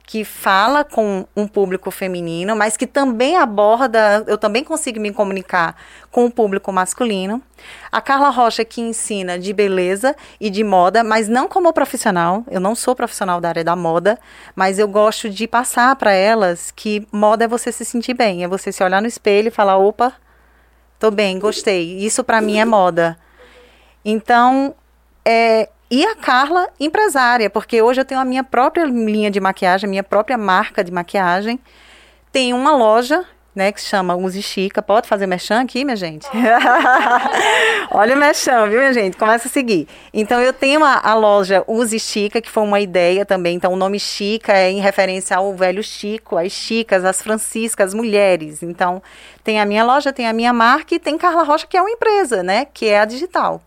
que 0.05 0.23
fala 0.23 0.83
com 0.83 1.25
um 1.35 1.47
público 1.47 1.89
feminino, 1.89 2.55
mas 2.55 2.77
que 2.77 2.85
também 2.85 3.35
aborda, 3.37 4.23
eu 4.27 4.37
também 4.37 4.63
consigo 4.63 4.99
me 4.99 5.11
comunicar 5.11 5.75
com 6.11 6.25
o 6.25 6.31
público 6.31 6.71
masculino. 6.71 7.41
A 7.91 7.99
Carla 7.99 8.29
Rocha 8.29 8.63
que 8.63 8.81
ensina 8.81 9.39
de 9.39 9.51
beleza 9.51 10.15
e 10.39 10.49
de 10.49 10.63
moda, 10.63 11.03
mas 11.03 11.27
não 11.27 11.47
como 11.47 11.73
profissional. 11.73 12.43
Eu 12.49 12.59
não 12.59 12.75
sou 12.75 12.95
profissional 12.95 13.41
da 13.41 13.49
área 13.49 13.63
da 13.63 13.75
moda, 13.75 14.19
mas 14.55 14.77
eu 14.77 14.87
gosto 14.87 15.29
de 15.29 15.47
passar 15.47 15.95
para 15.95 16.11
elas 16.11 16.71
que 16.71 17.07
moda 17.11 17.45
é 17.45 17.47
você 17.47 17.71
se 17.71 17.83
sentir 17.83 18.13
bem, 18.13 18.43
é 18.43 18.47
você 18.47 18.71
se 18.71 18.83
olhar 18.83 19.01
no 19.01 19.07
espelho 19.07 19.47
e 19.47 19.51
falar, 19.51 19.77
opa, 19.77 20.13
tô 20.99 21.11
bem, 21.11 21.39
gostei. 21.39 21.97
Isso 21.99 22.23
para 22.23 22.41
mim 22.41 22.57
é 22.57 22.65
moda. 22.65 23.17
Então, 24.03 24.75
é, 25.23 25.69
e 25.89 26.05
a 26.05 26.15
Carla, 26.15 26.69
empresária, 26.79 27.49
porque 27.49 27.81
hoje 27.81 28.01
eu 28.01 28.05
tenho 28.05 28.19
a 28.19 28.25
minha 28.25 28.43
própria 28.43 28.85
linha 28.85 29.29
de 29.31 29.39
maquiagem, 29.39 29.89
minha 29.89 30.03
própria 30.03 30.37
marca 30.37 30.83
de 30.83 30.91
maquiagem. 30.91 31.59
Tem 32.31 32.53
uma 32.53 32.75
loja 32.75 33.25
né, 33.55 33.71
que 33.71 33.79
se 33.79 33.87
chama 33.87 34.15
Use 34.15 34.41
Chica. 34.41 34.81
Pode 34.81 35.07
fazer 35.07 35.25
merchan 35.25 35.61
aqui, 35.61 35.85
minha 35.85 35.95
gente? 35.95 36.27
Olha 37.89 38.13
o 38.13 38.19
merchan, 38.19 38.67
viu, 38.67 38.79
minha 38.79 38.93
gente? 38.93 39.15
Começa 39.15 39.47
a 39.47 39.51
seguir. 39.51 39.87
Então, 40.13 40.41
eu 40.41 40.51
tenho 40.51 40.83
a, 40.83 40.99
a, 41.01 41.13
loja 41.15 41.63
Use 41.65 41.97
Chica, 41.97 42.41
que 42.41 42.51
foi 42.51 42.63
uma 42.63 42.81
ideia 42.81 43.25
também. 43.25 43.55
Então, 43.55 43.71
o 43.71 43.77
nome 43.77 43.97
Chica 43.97 44.51
é 44.51 44.69
em 44.69 44.81
referência 44.81 45.37
ao 45.37 45.55
velho 45.55 45.81
Chico, 45.81 46.37
as 46.37 46.51
chicas, 46.51 47.05
as 47.05 47.21
franciscas, 47.21 47.87
as 47.87 47.93
mulheres. 47.93 48.61
Então, 48.61 49.01
tem 49.41 49.61
a 49.61 49.65
minha 49.65 49.85
loja, 49.85 50.11
tem 50.11 50.27
a 50.27 50.33
minha 50.33 50.51
marca 50.51 50.93
e 50.93 50.99
tem 50.99 51.17
Carla 51.17 51.43
Rocha, 51.43 51.65
que 51.65 51.77
é 51.77 51.81
uma 51.81 51.91
empresa, 51.91 52.43
né, 52.43 52.65
que 52.65 52.87
é 52.87 52.99
a 52.99 53.05
digital. 53.05 53.61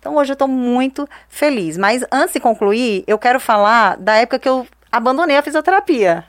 Então, 0.00 0.16
hoje 0.16 0.32
eu 0.32 0.34
estou 0.34 0.48
muito 0.48 1.06
feliz. 1.28 1.78
Mas, 1.78 2.02
antes 2.10 2.32
de 2.32 2.40
concluir, 2.40 3.04
eu 3.06 3.18
quero 3.18 3.38
falar 3.38 3.96
da 3.96 4.16
época 4.16 4.38
que 4.40 4.48
eu 4.48 4.66
abandonei 4.90 5.36
a 5.36 5.42
fisioterapia. 5.42 6.24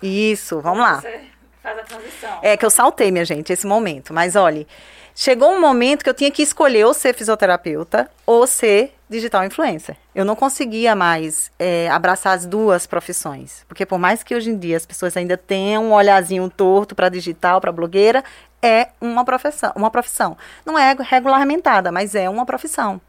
Isso, 0.00 0.60
vamos 0.60 0.78
lá. 0.78 1.00
Você 1.00 1.20
faz 1.68 1.78
a 1.78 1.82
transição. 1.82 2.38
É 2.42 2.56
que 2.56 2.64
eu 2.64 2.70
saltei, 2.70 3.10
minha 3.10 3.24
gente, 3.24 3.52
esse 3.52 3.66
momento. 3.66 4.12
Mas 4.12 4.36
olhe, 4.36 4.66
chegou 5.14 5.52
um 5.52 5.60
momento 5.60 6.02
que 6.02 6.10
eu 6.10 6.14
tinha 6.14 6.30
que 6.30 6.42
escolher 6.42 6.84
ou 6.84 6.94
ser 6.94 7.14
fisioterapeuta 7.14 8.10
ou 8.24 8.46
ser 8.46 8.94
digital 9.08 9.44
influencer. 9.44 9.96
Eu 10.14 10.24
não 10.24 10.36
conseguia 10.36 10.94
mais 10.94 11.50
é, 11.58 11.88
abraçar 11.90 12.34
as 12.34 12.46
duas 12.46 12.86
profissões. 12.86 13.64
Porque 13.68 13.86
por 13.86 13.98
mais 13.98 14.22
que 14.22 14.34
hoje 14.34 14.50
em 14.50 14.58
dia 14.58 14.76
as 14.76 14.86
pessoas 14.86 15.16
ainda 15.16 15.36
tenham 15.36 15.86
um 15.86 15.92
olhazinho 15.92 16.48
torto 16.50 16.94
para 16.94 17.08
digital, 17.08 17.60
para 17.60 17.72
blogueira, 17.72 18.22
é 18.62 18.88
uma 19.00 19.24
profissão, 19.24 19.72
uma 19.74 19.90
profissão. 19.90 20.36
Não 20.64 20.78
é 20.78 20.94
regulamentada, 20.98 21.92
mas 21.92 22.14
é 22.14 22.28
uma 22.28 22.44
profissão. 22.44 23.00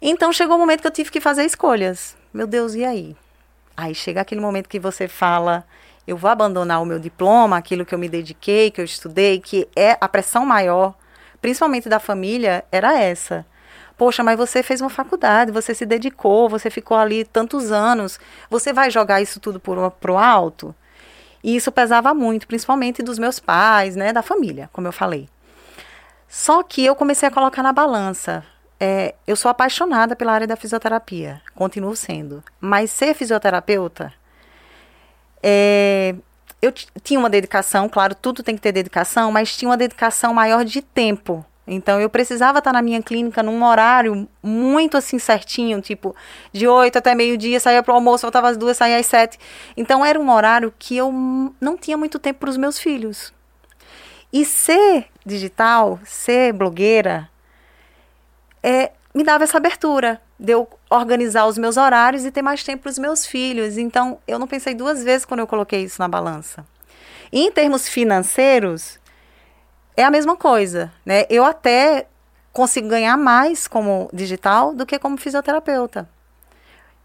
Então 0.00 0.32
chegou 0.32 0.56
o 0.56 0.58
momento 0.58 0.80
que 0.80 0.86
eu 0.86 0.92
tive 0.92 1.10
que 1.10 1.20
fazer 1.20 1.44
escolhas. 1.44 2.16
Meu 2.32 2.46
Deus, 2.46 2.74
e 2.74 2.84
aí? 2.84 3.16
Aí 3.76 3.94
chega 3.94 4.20
aquele 4.20 4.40
momento 4.40 4.68
que 4.68 4.78
você 4.78 5.08
fala, 5.08 5.64
eu 6.08 6.16
vou 6.16 6.30
abandonar 6.30 6.80
o 6.80 6.86
meu 6.86 6.98
diploma, 6.98 7.58
aquilo 7.58 7.84
que 7.84 7.94
eu 7.94 7.98
me 7.98 8.08
dediquei, 8.08 8.70
que 8.70 8.80
eu 8.80 8.84
estudei, 8.86 9.38
que 9.38 9.68
é 9.76 9.94
a 10.00 10.08
pressão 10.08 10.46
maior, 10.46 10.94
principalmente 11.38 11.86
da 11.86 12.00
família, 12.00 12.64
era 12.72 12.98
essa. 12.98 13.44
Poxa, 13.94 14.22
mas 14.22 14.38
você 14.38 14.62
fez 14.62 14.80
uma 14.80 14.88
faculdade, 14.88 15.52
você 15.52 15.74
se 15.74 15.84
dedicou, 15.84 16.48
você 16.48 16.70
ficou 16.70 16.96
ali 16.96 17.26
tantos 17.26 17.70
anos, 17.70 18.18
você 18.48 18.72
vai 18.72 18.90
jogar 18.90 19.20
isso 19.20 19.38
tudo 19.38 19.60
por, 19.60 19.90
pro 20.00 20.16
alto? 20.16 20.74
E 21.44 21.54
isso 21.54 21.70
pesava 21.70 22.14
muito, 22.14 22.48
principalmente 22.48 23.02
dos 23.02 23.18
meus 23.18 23.38
pais, 23.38 23.94
né, 23.94 24.10
da 24.10 24.22
família, 24.22 24.70
como 24.72 24.88
eu 24.88 24.92
falei. 24.92 25.28
Só 26.26 26.62
que 26.62 26.82
eu 26.86 26.96
comecei 26.96 27.28
a 27.28 27.32
colocar 27.32 27.62
na 27.62 27.72
balança. 27.72 28.42
É, 28.80 29.14
eu 29.26 29.36
sou 29.36 29.50
apaixonada 29.50 30.16
pela 30.16 30.32
área 30.32 30.46
da 30.46 30.56
fisioterapia, 30.56 31.42
continuo 31.54 31.94
sendo. 31.94 32.42
Mas 32.58 32.90
ser 32.90 33.12
fisioterapeuta 33.12 34.14
é, 35.42 36.14
eu 36.60 36.72
tinha 36.72 37.18
uma 37.18 37.30
dedicação, 37.30 37.88
claro, 37.88 38.14
tudo 38.14 38.42
tem 38.42 38.54
que 38.54 38.60
ter 38.60 38.72
dedicação, 38.72 39.30
mas 39.30 39.56
tinha 39.56 39.68
uma 39.68 39.76
dedicação 39.76 40.34
maior 40.34 40.64
de 40.64 40.82
tempo. 40.82 41.44
Então 41.70 42.00
eu 42.00 42.08
precisava 42.08 42.58
estar 42.58 42.72
na 42.72 42.80
minha 42.80 43.02
clínica 43.02 43.42
num 43.42 43.62
horário 43.62 44.26
muito 44.42 44.96
assim 44.96 45.18
certinho, 45.18 45.82
tipo 45.82 46.16
de 46.50 46.66
8 46.66 46.96
até 46.96 47.14
meio-dia, 47.14 47.60
saía 47.60 47.82
para 47.82 47.92
o 47.92 47.94
almoço, 47.94 48.22
voltava 48.22 48.48
às 48.48 48.56
duas, 48.56 48.76
saía 48.76 48.96
às 48.96 49.06
sete. 49.06 49.38
Então 49.76 50.04
era 50.04 50.18
um 50.18 50.30
horário 50.30 50.72
que 50.78 50.96
eu 50.96 51.12
não 51.60 51.76
tinha 51.76 51.96
muito 51.96 52.18
tempo 52.18 52.40
para 52.40 52.50
os 52.50 52.56
meus 52.56 52.78
filhos. 52.78 53.34
E 54.32 54.44
ser 54.44 55.06
digital, 55.24 56.00
ser 56.04 56.52
blogueira, 56.54 57.28
é, 58.62 58.92
me 59.14 59.22
dava 59.22 59.44
essa 59.44 59.58
abertura 59.58 60.20
de 60.38 60.54
organizar 60.90 61.46
os 61.46 61.58
meus 61.58 61.76
horários 61.76 62.24
e 62.24 62.30
ter 62.30 62.42
mais 62.42 62.62
tempo 62.62 62.84
para 62.84 62.90
os 62.90 62.98
meus 62.98 63.26
filhos. 63.26 63.76
Então, 63.76 64.18
eu 64.26 64.38
não 64.38 64.46
pensei 64.46 64.74
duas 64.74 65.02
vezes 65.02 65.24
quando 65.24 65.40
eu 65.40 65.46
coloquei 65.46 65.82
isso 65.82 66.00
na 66.00 66.08
balança. 66.08 66.64
E 67.30 67.40
em 67.40 67.52
termos 67.52 67.88
financeiros, 67.88 68.98
é 69.96 70.02
a 70.02 70.10
mesma 70.10 70.36
coisa, 70.36 70.92
né? 71.04 71.24
Eu 71.28 71.44
até 71.44 72.06
consigo 72.52 72.88
ganhar 72.88 73.16
mais 73.16 73.68
como 73.68 74.08
digital 74.12 74.74
do 74.74 74.86
que 74.86 74.98
como 74.98 75.18
fisioterapeuta. 75.18 76.08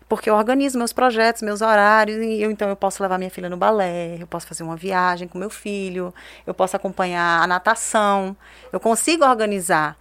Porque 0.08 0.30
eu 0.30 0.36
organizo 0.36 0.78
meus 0.78 0.94
projetos, 0.94 1.42
meus 1.42 1.62
horários, 1.62 2.18
e 2.18 2.42
eu, 2.42 2.52
então 2.52 2.70
eu 2.70 2.76
posso 2.76 3.02
levar 3.02 3.18
minha 3.18 3.32
filha 3.32 3.50
no 3.50 3.58
balé, 3.58 4.18
eu 4.20 4.28
posso 4.28 4.46
fazer 4.46 4.64
uma 4.64 4.76
viagem 4.76 5.28
com 5.28 5.38
meu 5.38 5.50
filho, 5.50 6.14
eu 6.46 6.54
posso 6.54 6.76
acompanhar 6.76 7.42
a 7.42 7.48
natação, 7.48 8.36
eu 8.72 8.80
consigo 8.80 9.26
organizar. 9.26 9.98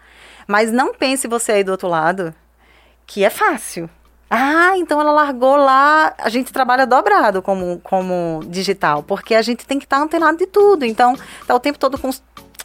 Mas 0.47 0.71
não 0.71 0.93
pense 0.93 1.27
você 1.27 1.53
aí 1.53 1.65
do 1.65 1.73
outro 1.73 1.89
lado 1.89 2.35
que 3.07 3.25
é 3.25 3.31
fácil. 3.31 3.89
Ah, 4.35 4.79
então 4.79 4.99
ela 4.99 5.13
largou 5.13 5.57
lá. 5.57 6.15
A 6.17 6.31
gente 6.31 6.53
trabalha 6.53 6.87
dobrado 6.87 7.43
como, 7.43 7.79
como 7.81 8.41
digital, 8.47 9.03
porque 9.03 9.35
a 9.35 9.43
gente 9.43 9.67
tem 9.67 9.79
que 9.79 9.85
estar 9.85 9.99
tá 9.99 10.03
antenado 10.03 10.39
de 10.39 10.47
tudo. 10.47 10.87
Então, 10.87 11.15
tá 11.47 11.55
o 11.55 11.61
tempo 11.61 11.79
todo 11.79 11.99
com 11.99 12.11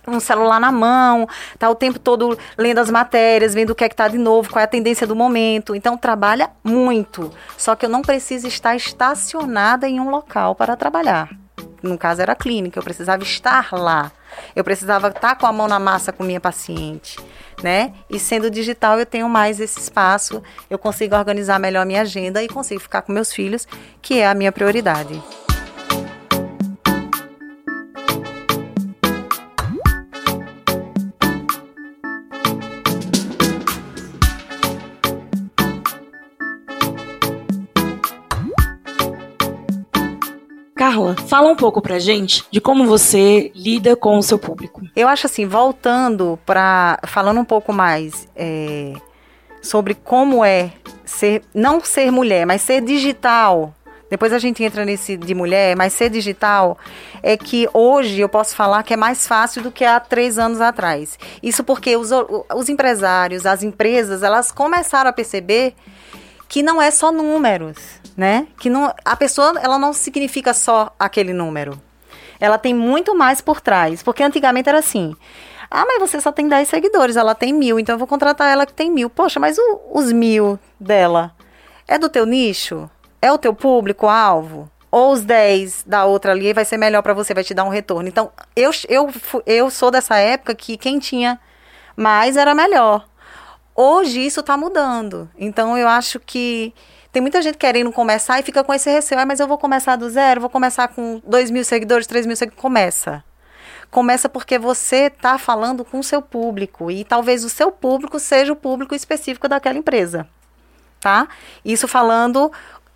um 0.08 0.20
celular 0.22 0.62
na 0.62 0.72
mão, 0.72 1.28
tá 1.60 1.70
o 1.70 1.76
tempo 1.76 2.00
todo 2.00 2.40
lendo 2.58 2.78
as 2.78 2.90
matérias, 2.90 3.54
vendo 3.54 3.72
o 3.72 3.76
que 3.76 3.84
é 3.84 3.90
que 3.90 3.96
tá 3.96 4.08
de 4.08 4.18
novo, 4.18 4.50
qual 4.50 4.62
é 4.62 4.64
a 4.64 4.68
tendência 4.68 5.06
do 5.06 5.16
momento. 5.16 5.76
Então 5.76 5.98
trabalha 5.98 6.50
muito. 6.64 7.32
Só 7.58 7.76
que 7.76 7.86
eu 7.86 7.90
não 7.90 8.02
preciso 8.02 8.48
estar 8.48 8.74
estacionada 8.76 9.90
em 9.90 10.00
um 10.00 10.10
local 10.10 10.56
para 10.56 10.78
trabalhar. 10.78 11.30
No 11.84 11.98
caso 11.98 12.22
era 12.22 12.32
a 12.32 12.36
clínica, 12.36 12.80
eu 12.80 12.84
precisava 12.84 13.24
estar 13.24 13.74
lá. 13.74 14.12
Eu 14.56 14.64
precisava 14.64 15.10
estar 15.10 15.36
com 15.36 15.46
a 15.46 15.52
mão 15.52 15.68
na 15.68 15.80
massa 15.80 16.14
com 16.14 16.24
minha 16.24 16.40
paciente 16.40 17.18
né? 17.64 17.94
E 18.10 18.20
sendo 18.20 18.50
digital, 18.50 19.00
eu 19.00 19.06
tenho 19.06 19.28
mais 19.28 19.60
esse 19.60 19.80
espaço, 19.80 20.42
eu 20.70 20.78
consigo 20.78 21.16
organizar 21.16 21.60
melhor 21.60 21.82
a 21.82 21.86
minha 21.86 22.02
agenda 22.02 22.44
e 22.44 22.48
consigo 22.48 22.80
ficar 22.80 23.02
com 23.02 23.12
meus 23.12 23.34
filhos, 23.34 23.68
que 24.02 24.20
é 24.20 24.28
a 24.28 24.34
minha 24.34 24.52
prioridade. 24.52 25.22
Carla, 40.88 41.18
fala 41.28 41.50
um 41.50 41.56
pouco 41.58 41.82
pra 41.82 42.00
gente 42.00 42.46
de 42.50 42.62
como 42.62 42.86
você 42.86 43.52
lida 43.54 43.94
com 43.94 44.18
o 44.18 44.24
seu 44.24 44.40
público. 44.40 44.82
Eu 44.96 45.10
acho 45.10 45.28
assim, 45.28 45.46
voltando 45.46 46.40
para 46.46 46.98
falando 47.06 47.42
um 47.42 47.44
pouco 47.44 47.74
mais 47.74 48.26
é, 48.34 48.94
sobre 49.62 49.96
como 49.96 50.46
é 50.46 50.72
ser 51.04 51.44
não 51.54 51.84
ser 51.84 52.10
mulher, 52.10 52.46
mas 52.46 52.62
ser 52.62 52.80
digital. 52.80 53.74
Depois 54.10 54.32
a 54.32 54.40
gente 54.40 54.64
entra 54.64 54.86
nesse 54.86 55.18
de 55.18 55.36
mulher, 55.36 55.76
mas 55.76 55.92
ser 55.92 56.10
digital 56.10 56.78
é 57.22 57.36
que 57.36 57.68
hoje 57.74 58.22
eu 58.22 58.30
posso 58.30 58.56
falar 58.56 58.82
que 58.84 58.94
é 58.94 58.98
mais 58.98 59.28
fácil 59.28 59.62
do 59.62 59.74
que 59.74 59.84
há 59.84 60.00
três 60.00 60.40
anos 60.40 60.62
atrás. 60.62 61.20
Isso 61.44 61.66
porque 61.66 61.98
os, 61.98 62.12
os 62.56 62.70
empresários, 62.70 63.46
as 63.46 63.62
empresas, 63.62 64.24
elas 64.24 64.54
começaram 64.54 65.10
a 65.10 65.14
perceber 65.14 65.76
que 66.48 66.64
não 66.64 66.82
é 66.82 66.90
só 66.92 67.12
números, 67.12 67.76
né? 68.18 68.48
Que 68.60 68.68
não, 68.70 68.92
a 69.06 69.16
pessoa 69.16 69.54
ela 69.62 69.78
não 69.78 69.94
significa 69.94 70.52
só 70.52 70.92
aquele 71.00 71.32
número. 71.32 71.80
Ela 72.40 72.58
tem 72.58 72.74
muito 72.74 73.16
mais 73.16 73.40
por 73.40 73.62
trás. 73.62 74.02
Porque 74.02 74.24
antigamente 74.24 74.68
era 74.68 74.80
assim. 74.80 75.16
Ah, 75.70 75.86
mas 75.86 76.00
você 76.00 76.20
só 76.20 76.32
tem 76.32 76.48
10 76.48 76.68
seguidores, 76.68 77.18
ela 77.18 77.36
tem 77.36 77.52
mil, 77.54 77.78
então 77.78 77.96
eu 77.96 78.00
vou 78.00 78.08
contratar 78.08 78.50
ela 78.50 78.66
que 78.66 78.74
tem 78.74 78.90
mil. 78.90 79.10
Poxa, 79.10 79.38
mas 79.38 79.58
o, 79.58 79.82
os 79.94 80.14
mil 80.14 80.58
dela 80.80 81.36
é 81.86 82.00
do 82.00 82.08
teu 82.10 82.26
nicho? 82.26 82.90
É 83.22 83.32
o 83.32 83.38
teu 83.38 83.54
público-alvo? 83.54 84.72
Ou 84.90 85.12
os 85.12 85.22
10 85.22 85.84
da 85.86 86.06
outra 86.06 86.32
ali 86.32 86.54
vai 86.54 86.64
ser 86.64 86.78
melhor 86.78 87.02
para 87.02 87.14
você, 87.14 87.34
vai 87.34 87.44
te 87.44 87.54
dar 87.54 87.66
um 87.66 87.70
retorno. 87.70 88.08
Então, 88.08 88.32
eu, 88.56 88.72
eu, 88.88 89.10
eu 89.46 89.70
sou 89.70 89.92
dessa 89.92 90.18
época 90.18 90.56
que 90.56 90.78
quem 90.78 91.00
tinha 91.00 91.38
mais 91.98 92.38
era 92.38 92.56
melhor. 92.56 93.06
Hoje 93.76 94.26
isso 94.26 94.40
está 94.40 94.56
mudando. 94.56 95.30
Então 95.38 95.78
eu 95.78 95.88
acho 95.88 96.20
que 96.20 96.74
tem 97.18 97.22
muita 97.22 97.42
gente 97.42 97.58
querendo 97.58 97.92
começar 97.92 98.40
e 98.40 98.44
fica 98.44 98.64
com 98.64 98.72
esse 98.72 98.92
receio. 98.92 99.20
Ah, 99.20 99.26
mas 99.26 99.40
eu 99.40 99.48
vou 99.48 99.58
começar 99.58 99.96
do 99.96 100.08
zero, 100.08 100.40
vou 100.40 100.52
começar 100.52 100.88
com 100.88 101.20
2 101.26 101.50
mil 101.50 101.64
seguidores, 101.66 102.06
3 102.06 102.28
mil 102.28 102.36
seguidores. 102.36 102.62
Começa. 102.62 103.24
Começa 103.90 104.30
porque 104.30 104.60
você 104.60 105.08
está 105.08 105.40
falando 105.40 105.84
com 105.84 105.98
o 105.98 106.04
seu 106.04 106.22
público. 106.22 106.92
E 106.92 107.04
talvez 107.04 107.44
o 107.44 107.50
seu 107.50 107.72
público 107.72 108.20
seja 108.20 108.54
o 108.54 108.56
público 108.56 108.94
específico 108.94 109.48
daquela 109.48 109.80
empresa. 109.80 110.28
Tá? 111.00 111.28
Isso 111.66 111.88
falando 111.88 112.52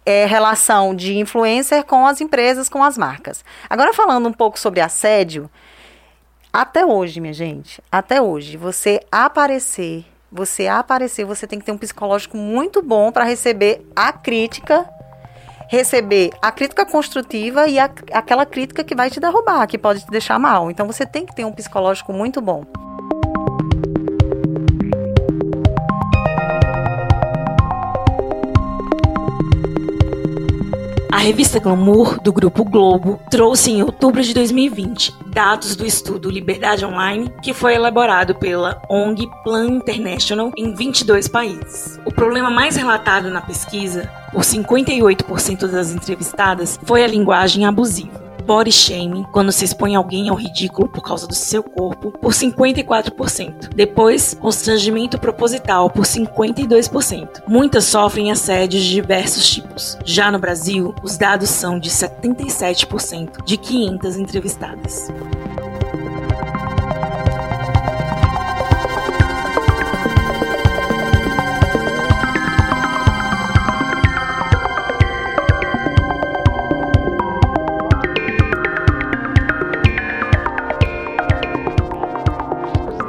é, 0.06 0.28
relação 0.28 0.94
de 0.94 1.18
influencer 1.18 1.84
com 1.84 2.06
as 2.06 2.22
empresas, 2.22 2.70
com 2.70 2.84
as 2.84 3.00
marcas. 3.00 3.44
Agora 3.68 3.92
falando 3.92 4.30
um 4.30 4.34
pouco 4.34 4.60
sobre 4.60 4.82
assédio, 4.82 5.50
até 6.54 6.86
hoje, 6.86 7.20
minha 7.20 7.34
gente, 7.34 7.82
até 7.92 8.22
hoje, 8.22 8.56
você 8.56 9.00
aparecer 9.12 10.06
você 10.32 10.68
aparecer, 10.68 11.26
você 11.26 11.46
tem 11.46 11.60
que 11.60 11.66
ter 11.66 11.74
um 11.74 11.78
psicológico 11.78 12.38
muito 12.38 12.82
bom 12.82 13.12
para 13.12 13.26
receber 13.26 13.86
a 13.94 14.14
crítica, 14.14 14.90
receber 15.68 16.32
a 16.42 16.52
crítica 16.52 16.86
construtiva 16.86 17.68
e 17.68 17.78
a, 17.78 17.90
aquela 18.14 18.46
crítica 18.46 18.84
que 18.84 18.96
vai 18.96 19.10
te 19.10 19.20
derrubar, 19.20 19.68
que 19.68 19.78
pode 19.78 20.06
te 20.06 20.10
deixar 20.10 20.40
mal. 20.40 20.72
Então 20.72 20.88
você 20.88 21.06
tem 21.06 21.26
que 21.26 21.36
ter 21.36 21.44
um 21.44 21.52
psicológico 21.52 22.14
muito 22.14 22.40
bom. 22.40 22.64
A 31.12 31.18
revista 31.18 31.60
Glamour, 31.60 32.22
do 32.22 32.32
Grupo 32.32 32.64
Globo, 32.64 33.20
trouxe 33.30 33.72
em 33.72 33.84
outubro 33.84 34.24
de 34.24 34.34
2020 34.34 35.21
dados 35.32 35.76
do 35.76 35.86
estudo 35.86 36.30
Liberdade 36.30 36.86
Online, 36.86 37.32
que 37.42 37.54
foi 37.54 37.76
elaborado 37.76 38.36
pela 38.36 38.82
ONG 38.90 39.28
Plan 39.44 39.68
International 39.68 40.52
em 40.58 40.76
22 40.76 41.28
países. 41.28 42.00
O 42.06 42.12
problema 42.12 42.50
mais 42.50 42.76
relatado 42.76 43.30
na 43.30 43.42
pesquisa, 43.42 44.12
por 44.32 44.42
58% 44.42 45.68
das 45.68 45.92
entrevistadas, 45.92 46.80
foi 46.84 47.04
a 47.04 47.08
linguagem 47.08 47.66
abusiva 47.66 48.21
body 48.42 48.72
shaming, 48.72 49.24
quando 49.32 49.52
se 49.52 49.66
expõe 49.66 49.96
alguém 49.96 50.30
ao 50.30 50.36
ridículo 50.36 50.90
por 50.90 51.02
causa 51.02 51.28
do 51.28 51.34
seu 51.34 51.64
corpo, 51.64 52.12
por 52.12 52.34
54%. 52.34 53.70
Depois, 53.74 54.34
constrangimento 54.34 55.20
proposital, 55.20 55.90
por 55.90 56.04
52%. 56.04 57.44
Muitas 57.48 57.86
sofrem 57.86 58.32
assédios 58.32 58.84
de 58.84 58.92
diversos 58.92 59.50
tipos. 59.50 59.98
Já 60.04 60.32
no 60.32 60.40
Brasil, 60.40 60.94
os 61.04 61.18
dados 61.18 61.50
são 61.50 61.80
de 61.80 61.90
77% 61.90 63.44
de 63.46 63.58
500 63.58 64.18
entrevistadas. 64.18 65.10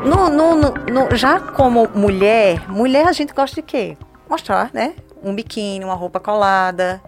No, 0.05 0.31
no, 0.31 0.57
no, 0.57 1.17
já 1.17 1.39
como 1.39 1.89
mulher, 1.95 2.69
mulher 2.69 3.07
a 3.07 3.13
gente 3.13 3.33
gosta 3.33 3.57
de 3.57 3.63
quê? 3.63 3.97
Mostrar, 4.29 4.71
né? 4.73 4.95
Um 5.23 5.35
biquíni, 5.35 5.85
uma 5.85 5.95
roupa 5.95 6.19
colada. 6.19 7.01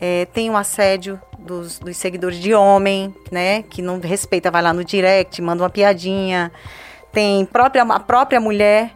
É, 0.00 0.26
tem 0.26 0.50
um 0.50 0.56
assédio 0.56 1.20
dos, 1.38 1.78
dos, 1.78 1.96
seguidores 1.96 2.38
de 2.38 2.54
homem, 2.54 3.14
né? 3.30 3.62
Que 3.62 3.80
não 3.82 4.00
respeita, 4.00 4.50
vai 4.50 4.62
lá 4.62 4.72
no 4.72 4.84
direct, 4.84 5.40
manda 5.40 5.62
uma 5.62 5.70
piadinha. 5.70 6.50
Tem 7.12 7.44
própria, 7.44 7.82
a 7.82 8.00
própria 8.00 8.40
mulher, 8.40 8.92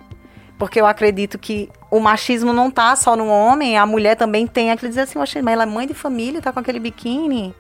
porque 0.59 0.81
eu 0.81 0.87
acredito 0.87 1.39
que 1.39 1.71
o 1.91 2.01
machismo 2.01 2.53
não 2.53 2.71
tá 2.71 2.97
só 2.97 3.15
no 3.15 3.29
homem, 3.29 3.77
a 3.77 3.87
mulher 3.87 4.17
também 4.17 4.47
tem 4.47 4.71
aquele 4.71 4.89
dizer 4.89 5.03
assim, 5.03 5.19
mas 5.19 5.55
ela 5.55 5.63
é 5.63 5.67
mãe 5.67 5.87
de 5.87 5.95
família, 5.95 6.43
tá 6.43 6.53
com 6.53 6.61
aquele 6.61 6.81
biquíni. 6.81 7.55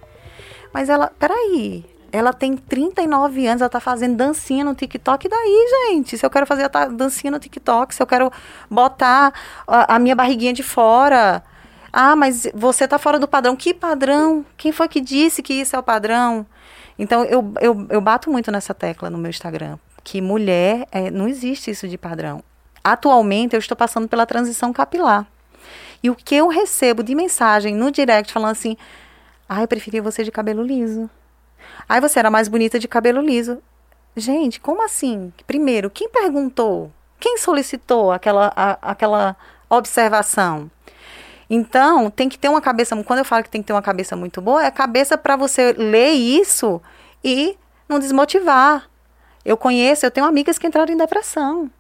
Mas 0.72 0.88
ela, 0.88 1.12
peraí, 1.18 1.84
ela 2.14 2.32
tem 2.32 2.56
39 2.56 3.44
anos, 3.44 3.60
ela 3.60 3.68
tá 3.68 3.80
fazendo 3.80 4.14
dancinha 4.16 4.64
no 4.64 4.72
TikTok. 4.72 5.26
E 5.26 5.28
daí, 5.28 5.88
gente? 5.88 6.16
Se 6.16 6.24
eu 6.24 6.30
quero 6.30 6.46
fazer 6.46 6.70
a 6.72 6.84
dancinha 6.86 7.32
no 7.32 7.40
TikTok, 7.40 7.92
se 7.92 8.00
eu 8.00 8.06
quero 8.06 8.30
botar 8.70 9.34
a, 9.66 9.96
a 9.96 9.98
minha 9.98 10.14
barriguinha 10.14 10.52
de 10.52 10.62
fora. 10.62 11.42
Ah, 11.92 12.14
mas 12.14 12.46
você 12.54 12.86
tá 12.86 12.98
fora 12.98 13.18
do 13.18 13.26
padrão. 13.26 13.56
Que 13.56 13.74
padrão? 13.74 14.46
Quem 14.56 14.70
foi 14.70 14.86
que 14.86 15.00
disse 15.00 15.42
que 15.42 15.54
isso 15.54 15.74
é 15.74 15.78
o 15.78 15.82
padrão? 15.82 16.46
Então, 16.96 17.24
eu, 17.24 17.52
eu, 17.60 17.84
eu 17.90 18.00
bato 18.00 18.30
muito 18.30 18.52
nessa 18.52 18.72
tecla 18.72 19.10
no 19.10 19.18
meu 19.18 19.30
Instagram. 19.30 19.76
Que 20.04 20.20
mulher, 20.20 20.86
é, 20.92 21.10
não 21.10 21.26
existe 21.26 21.72
isso 21.72 21.88
de 21.88 21.98
padrão. 21.98 22.44
Atualmente, 22.84 23.54
eu 23.54 23.58
estou 23.58 23.76
passando 23.76 24.06
pela 24.06 24.24
transição 24.24 24.72
capilar. 24.72 25.26
E 26.00 26.10
o 26.10 26.14
que 26.14 26.36
eu 26.36 26.46
recebo 26.46 27.02
de 27.02 27.12
mensagem 27.12 27.74
no 27.74 27.90
direct 27.90 28.32
falando 28.32 28.52
assim: 28.52 28.76
ah, 29.48 29.62
eu 29.62 29.66
preferia 29.66 30.00
você 30.00 30.22
de 30.22 30.30
cabelo 30.30 30.62
liso. 30.62 31.10
Aí 31.88 32.00
você 32.00 32.18
era 32.18 32.30
mais 32.30 32.48
bonita 32.48 32.78
de 32.78 32.88
cabelo 32.88 33.20
liso. 33.20 33.62
Gente, 34.16 34.60
como 34.60 34.84
assim? 34.84 35.32
Primeiro, 35.46 35.90
quem 35.90 36.08
perguntou? 36.08 36.92
Quem 37.18 37.36
solicitou 37.38 38.12
aquela, 38.12 38.52
a, 38.54 38.90
aquela 38.90 39.36
observação? 39.68 40.70
Então, 41.48 42.10
tem 42.10 42.28
que 42.28 42.38
ter 42.38 42.48
uma 42.48 42.60
cabeça. 42.60 42.96
Quando 43.02 43.18
eu 43.18 43.24
falo 43.24 43.42
que 43.42 43.50
tem 43.50 43.60
que 43.60 43.66
ter 43.66 43.72
uma 43.72 43.82
cabeça 43.82 44.16
muito 44.16 44.40
boa, 44.40 44.64
é 44.64 44.70
cabeça 44.70 45.18
para 45.18 45.36
você 45.36 45.72
ler 45.72 46.12
isso 46.12 46.80
e 47.22 47.56
não 47.88 47.98
desmotivar. 47.98 48.88
Eu 49.44 49.56
conheço, 49.56 50.06
eu 50.06 50.10
tenho 50.10 50.26
amigas 50.26 50.58
que 50.58 50.66
entraram 50.66 50.92
em 50.92 50.96
depressão, 50.96 51.70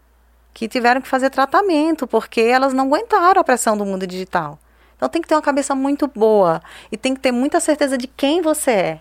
que 0.52 0.68
tiveram 0.68 1.00
que 1.00 1.08
fazer 1.08 1.30
tratamento 1.30 2.06
porque 2.06 2.40
elas 2.40 2.74
não 2.74 2.84
aguentaram 2.84 3.40
a 3.40 3.44
pressão 3.44 3.76
do 3.76 3.86
mundo 3.86 4.06
digital. 4.06 4.58
Então, 4.96 5.08
tem 5.08 5.22
que 5.22 5.28
ter 5.28 5.34
uma 5.34 5.42
cabeça 5.42 5.74
muito 5.74 6.06
boa 6.06 6.62
e 6.92 6.96
tem 6.96 7.14
que 7.14 7.20
ter 7.20 7.32
muita 7.32 7.58
certeza 7.58 7.96
de 7.96 8.06
quem 8.06 8.42
você 8.42 8.70
é. 8.70 9.00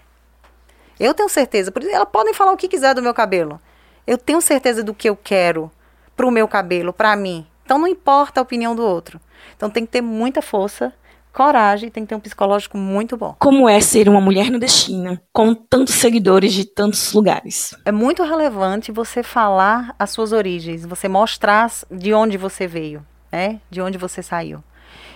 Eu 1.03 1.13
tenho 1.13 1.27
certeza. 1.27 1.69
Por 1.69 1.83
isso, 1.83 1.91
elas 1.91 2.07
podem 2.09 2.33
falar 2.33 2.53
o 2.53 2.57
que 2.57 2.69
quiser 2.69 2.95
do 2.95 3.01
meu 3.01 3.13
cabelo. 3.13 3.59
Eu 4.07 4.17
tenho 4.17 4.39
certeza 4.39 4.81
do 4.81 4.93
que 4.93 5.09
eu 5.09 5.17
quero 5.17 5.69
pro 6.15 6.31
meu 6.31 6.47
cabelo, 6.47 6.93
para 6.93 7.13
mim. 7.15 7.45
Então 7.65 7.77
não 7.77 7.87
importa 7.87 8.39
a 8.39 8.43
opinião 8.43 8.73
do 8.73 8.85
outro. 8.85 9.19
Então 9.55 9.69
tem 9.69 9.85
que 9.85 9.91
ter 9.91 10.01
muita 10.01 10.41
força, 10.41 10.93
coragem, 11.33 11.89
tem 11.89 12.03
que 12.03 12.09
ter 12.09 12.15
um 12.15 12.21
psicológico 12.21 12.77
muito 12.77 13.17
bom. 13.17 13.35
Como 13.37 13.67
é 13.67 13.81
ser 13.81 14.07
uma 14.07 14.21
mulher 14.21 14.49
nordestina 14.49 15.21
com 15.33 15.53
tantos 15.53 15.95
seguidores 15.95 16.53
de 16.53 16.63
tantos 16.63 17.11
lugares? 17.11 17.75
É 17.83 17.91
muito 17.91 18.23
relevante 18.23 18.89
você 18.89 19.21
falar 19.23 19.93
as 19.99 20.09
suas 20.11 20.31
origens, 20.31 20.85
você 20.85 21.09
mostrar 21.09 21.69
de 21.91 22.13
onde 22.13 22.37
você 22.37 22.65
veio, 22.65 23.05
né? 23.29 23.59
De 23.69 23.81
onde 23.81 23.97
você 23.97 24.23
saiu. 24.23 24.63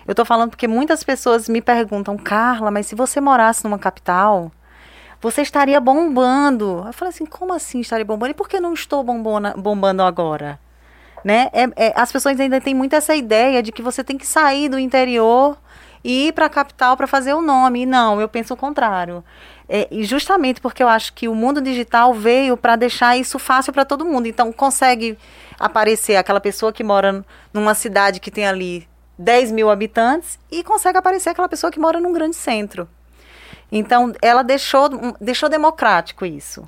Eu 0.06 0.13
tô 0.15 0.26
falando 0.26 0.50
porque 0.50 0.67
muitas 0.67 1.02
pessoas 1.02 1.47
me 1.47 1.62
perguntam, 1.62 2.17
Carla, 2.17 2.71
mas 2.71 2.88
se 2.88 2.95
você 2.95 3.21
morasse 3.21 3.63
numa 3.63 3.80
capital, 3.80 4.52
você 5.21 5.41
estaria 5.41 5.80
bombando. 5.80 6.84
Eu 6.86 6.93
falei 6.93 7.10
assim, 7.10 7.25
como 7.25 7.53
assim 7.53 7.80
estaria 7.80 8.06
bombando? 8.06 8.32
E 8.32 8.34
por 8.34 8.47
que 8.47 8.60
não 8.60 8.73
estou 8.73 9.03
bombona, 9.03 9.53
bombando 9.58 10.03
agora? 10.03 10.60
Né? 11.23 11.49
É, 11.51 11.88
é, 11.88 11.93
as 11.95 12.12
pessoas 12.12 12.39
ainda 12.39 12.62
têm 12.62 12.73
muito 12.73 12.95
essa 12.95 13.15
ideia 13.15 13.62
de 13.62 13.71
que 13.71 13.82
você 13.82 14.03
tem 14.03 14.17
que 14.17 14.25
sair 14.25 14.69
do 14.69 14.77
interior 14.77 15.58
e 16.03 16.27
ir 16.27 16.34
para 16.34 16.45
a 16.45 16.49
capital 16.49 16.95
para 16.95 17.08
fazer 17.08 17.34
o 17.34 17.41
nome. 17.41 17.86
Não, 17.86 18.21
eu 18.21 18.30
penso 18.30 18.53
o 18.53 18.58
contrário. 18.58 19.23
É, 19.67 19.88
e 19.91 20.03
justamente 20.03 20.62
porque 20.62 20.82
eu 20.82 20.88
acho 20.88 21.13
que 21.13 21.27
o 21.27 21.36
mundo 21.36 21.62
digital 21.62 22.13
veio 22.13 22.56
para 22.56 22.75
deixar 22.75 23.17
isso 23.17 23.38
fácil 23.38 23.73
para 23.73 23.84
todo 23.84 24.06
mundo. 24.06 24.27
Então, 24.27 24.51
consegue 24.53 25.17
aparecer 25.60 26.15
aquela 26.15 26.39
pessoa 26.39 26.71
que 26.71 26.84
mora 26.84 27.25
numa 27.53 27.73
cidade 27.73 28.19
que 28.19 28.32
tem 28.32 28.47
ali 28.47 28.88
10 29.17 29.51
mil 29.51 29.69
habitantes 29.69 30.39
e 30.51 30.63
consegue 30.63 30.97
aparecer 30.97 31.30
aquela 31.30 31.49
pessoa 31.49 31.71
que 31.71 31.80
mora 31.80 31.99
num 31.99 32.13
grande 32.13 32.36
centro. 32.36 32.88
Então, 33.71 34.13
ela 34.21 34.43
deixou, 34.43 34.89
deixou 35.19 35.49
democrático 35.49 36.25
isso. 36.25 36.67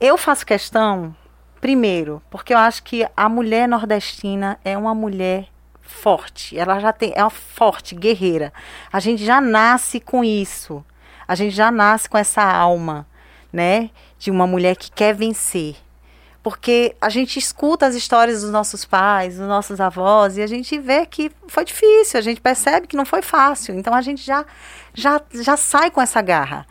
Eu 0.00 0.18
faço 0.18 0.44
questão, 0.44 1.14
primeiro, 1.60 2.22
porque 2.28 2.52
eu 2.52 2.58
acho 2.58 2.82
que 2.82 3.06
a 3.16 3.28
mulher 3.28 3.68
nordestina 3.68 4.58
é 4.64 4.76
uma 4.76 4.94
mulher 4.94 5.48
forte. 5.80 6.58
Ela 6.58 6.80
já 6.80 6.92
tem, 6.92 7.12
é 7.14 7.22
uma 7.22 7.30
forte, 7.30 7.94
guerreira. 7.94 8.52
A 8.92 9.00
gente 9.00 9.24
já 9.24 9.40
nasce 9.40 10.00
com 10.00 10.24
isso. 10.24 10.84
A 11.26 11.34
gente 11.34 11.54
já 11.54 11.70
nasce 11.70 12.08
com 12.08 12.18
essa 12.18 12.42
alma, 12.42 13.06
né? 13.52 13.90
De 14.18 14.30
uma 14.30 14.46
mulher 14.46 14.76
que 14.76 14.90
quer 14.90 15.14
vencer 15.14 15.76
porque 16.46 16.94
a 17.00 17.08
gente 17.08 17.40
escuta 17.40 17.86
as 17.86 17.96
histórias 17.96 18.42
dos 18.42 18.52
nossos 18.52 18.84
pais, 18.84 19.36
dos 19.36 19.48
nossos 19.48 19.80
avós, 19.80 20.36
e 20.38 20.42
a 20.42 20.46
gente 20.46 20.78
vê 20.78 21.04
que 21.04 21.28
foi 21.48 21.64
difícil, 21.64 22.20
a 22.20 22.22
gente 22.22 22.40
percebe 22.40 22.86
que 22.86 22.96
não 22.96 23.04
foi 23.04 23.20
fácil. 23.20 23.74
Então 23.74 23.92
a 23.92 24.00
gente 24.00 24.24
já, 24.24 24.46
já, 24.94 25.20
já 25.32 25.56
sai 25.56 25.90
com 25.90 26.00
essa 26.00 26.22
garra. 26.22 26.64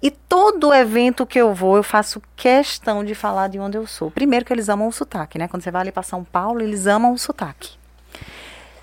E 0.00 0.10
todo 0.10 0.72
evento 0.72 1.26
que 1.26 1.38
eu 1.38 1.52
vou, 1.52 1.76
eu 1.76 1.82
faço 1.82 2.22
questão 2.34 3.04
de 3.04 3.14
falar 3.14 3.48
de 3.48 3.58
onde 3.58 3.76
eu 3.76 3.86
sou. 3.86 4.10
Primeiro 4.10 4.46
que 4.46 4.52
eles 4.54 4.70
amam 4.70 4.88
o 4.88 4.92
sotaque, 4.92 5.38
né? 5.38 5.46
Quando 5.46 5.62
você 5.62 5.70
vai 5.70 5.82
ali 5.82 5.92
para 5.92 6.02
São 6.02 6.24
Paulo, 6.24 6.62
eles 6.62 6.86
amam 6.86 7.12
o 7.12 7.18
sotaque. 7.18 7.72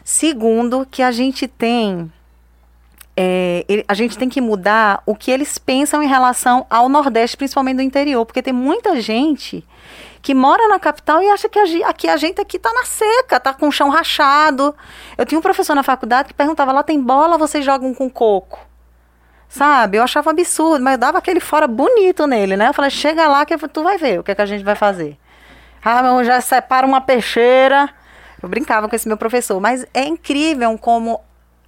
Segundo, 0.04 0.86
que 0.86 1.02
a 1.02 1.12
gente 1.12 1.48
tem 1.48 2.14
é, 3.20 3.84
a 3.88 3.96
gente 3.96 4.16
tem 4.16 4.30
que 4.30 4.40
mudar 4.40 5.02
o 5.04 5.16
que 5.16 5.32
eles 5.32 5.58
pensam 5.58 6.04
em 6.04 6.08
relação 6.08 6.68
ao 6.70 6.88
Nordeste, 6.88 7.36
principalmente 7.36 7.78
do 7.78 7.82
interior, 7.82 8.24
porque 8.24 8.44
tem 8.44 8.54
muita 8.54 9.02
gente 9.02 9.66
que 10.22 10.36
mora 10.36 10.68
na 10.68 10.78
capital 10.78 11.22
e 11.24 11.30
acha 11.30 11.50
que 11.50 11.58
a, 11.58 11.90
aqui 11.90 12.08
a 12.08 12.16
gente 12.16 12.40
aqui 12.40 12.60
tá 12.60 12.72
na 12.72 12.86
seca, 12.86 13.40
tá 13.40 13.54
com 13.54 13.70
o 13.70 13.72
chão 13.72 13.90
rachado. 13.90 14.76
Eu 15.18 15.26
tinha 15.26 15.40
um 15.40 15.42
professor 15.42 15.74
na 15.74 15.82
faculdade 15.82 16.28
que 16.28 16.34
perguntava: 16.36 16.72
lá 16.72 16.84
tem 16.84 17.02
bola, 17.02 17.40
vocês 17.40 17.66
jogam 17.66 17.92
com 17.94 18.08
coco? 18.08 18.60
Sabe? 19.50 19.98
Eu 19.98 20.04
achava 20.04 20.30
absurdo, 20.30 20.84
mas 20.84 20.94
eu 20.94 21.00
dava 21.00 21.18
aquele 21.18 21.40
fora 21.40 21.66
bonito 21.68 22.28
nele, 22.28 22.56
né? 22.56 22.68
Eu 22.68 22.74
falei: 22.74 22.92
chega 22.92 23.28
lá 23.28 23.46
que 23.46 23.58
tu 23.70 23.82
vai 23.82 23.98
ver 23.98 24.20
o 24.20 24.24
que, 24.24 24.32
é 24.32 24.36
que 24.36 24.42
a 24.42 24.46
gente 24.46 24.64
vai 24.64 24.76
fazer. 24.76 25.18
Ah, 25.84 26.06
eu 26.06 26.24
já 26.24 26.40
separa 26.40 26.86
uma 26.86 27.02
peixeira. 27.02 27.90
Eu 28.44 28.48
brincava 28.48 28.88
com 28.88 28.96
esse 28.96 29.08
meu 29.08 29.18
professor, 29.18 29.60
mas 29.60 29.86
é 29.94 30.04
incrível 30.04 30.78
como 30.78 31.20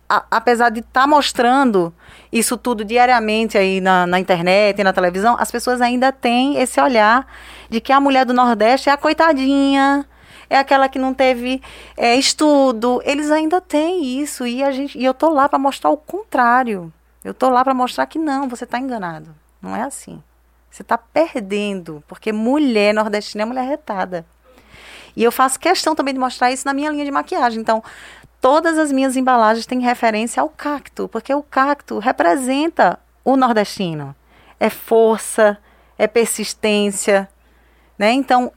a, 0.09 0.25
apesar 0.31 0.69
de 0.69 0.79
estar 0.79 1.01
tá 1.01 1.07
mostrando 1.07 1.93
isso 2.31 2.57
tudo 2.57 2.83
diariamente 2.83 3.57
aí 3.57 3.79
na, 3.79 4.07
na 4.07 4.19
internet 4.19 4.79
e 4.79 4.83
na 4.83 4.91
televisão, 4.91 5.37
as 5.39 5.51
pessoas 5.51 5.79
ainda 5.81 6.11
têm 6.11 6.57
esse 6.57 6.81
olhar 6.81 7.27
de 7.69 7.79
que 7.79 7.93
a 7.93 7.99
mulher 7.99 8.25
do 8.25 8.33
Nordeste 8.33 8.89
é 8.89 8.91
a 8.91 8.97
coitadinha, 8.97 10.05
é 10.49 10.57
aquela 10.57 10.89
que 10.89 10.97
não 10.97 11.13
teve 11.13 11.61
é, 11.95 12.15
estudo. 12.15 13.01
Eles 13.05 13.29
ainda 13.29 13.61
têm 13.61 14.19
isso 14.19 14.47
e 14.47 14.63
a 14.63 14.71
gente 14.71 14.97
e 14.97 15.05
eu 15.05 15.13
tô 15.13 15.29
lá 15.29 15.47
para 15.47 15.59
mostrar 15.59 15.91
o 15.91 15.97
contrário. 15.97 16.91
Eu 17.23 17.33
tô 17.33 17.49
lá 17.49 17.63
para 17.63 17.73
mostrar 17.73 18.05
que 18.07 18.17
não, 18.17 18.49
você 18.49 18.63
está 18.63 18.79
enganado. 18.79 19.35
Não 19.61 19.75
é 19.75 19.83
assim. 19.83 20.23
Você 20.71 20.81
está 20.81 20.97
perdendo, 20.97 22.03
porque 22.07 22.31
mulher 22.31 22.93
nordestina 22.93 23.43
é 23.43 23.45
mulher 23.45 23.67
retada. 23.67 24.25
E 25.15 25.23
eu 25.23 25.31
faço 25.31 25.59
questão 25.59 25.95
também 25.95 26.13
de 26.13 26.19
mostrar 26.19 26.51
isso 26.51 26.65
na 26.65 26.73
minha 26.73 26.89
linha 26.89 27.03
de 27.03 27.11
maquiagem. 27.11 27.59
Então, 27.59 27.83
todas 28.41 28.77
as 28.77 28.91
minhas 28.91 29.15
embalagens 29.15 29.65
têm 29.65 29.79
referência 29.79 30.41
ao 30.41 30.49
cacto, 30.49 31.07
porque 31.07 31.33
o 31.33 31.43
cacto 31.43 31.99
representa 31.99 32.99
o 33.23 33.35
nordestino. 33.35 34.15
É 34.59 34.69
força, 34.69 35.57
é 35.97 36.07
persistência, 36.07 37.29
né? 37.97 38.11
Então, 38.11 38.51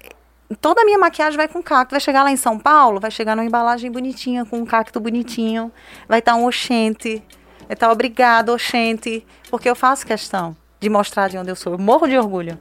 toda 0.60 0.82
a 0.82 0.84
minha 0.84 0.98
maquiagem 0.98 1.36
vai 1.36 1.48
com 1.48 1.62
cacto. 1.62 1.92
Vai 1.92 2.00
chegar 2.00 2.22
lá 2.22 2.30
em 2.30 2.36
São 2.36 2.58
Paulo, 2.58 3.00
vai 3.00 3.10
chegar 3.10 3.36
numa 3.36 3.46
embalagem 3.46 3.90
bonitinha, 3.90 4.44
com 4.44 4.58
um 4.58 4.66
cacto 4.66 5.00
bonitinho. 5.00 5.72
Vai 6.08 6.20
estar 6.20 6.32
tá 6.32 6.38
um 6.38 6.46
oxente. 6.46 7.22
Vai 7.60 7.74
estar 7.74 7.86
tá, 7.86 7.92
obrigado, 7.92 8.50
oxente. 8.50 9.26
Porque 9.50 9.68
eu 9.68 9.76
faço 9.76 10.06
questão 10.06 10.56
de 10.80 10.88
mostrar 10.88 11.28
de 11.28 11.38
onde 11.38 11.50
eu 11.50 11.56
sou. 11.56 11.74
Eu 11.74 11.78
morro 11.78 12.06
de 12.06 12.16
orgulho. 12.16 12.58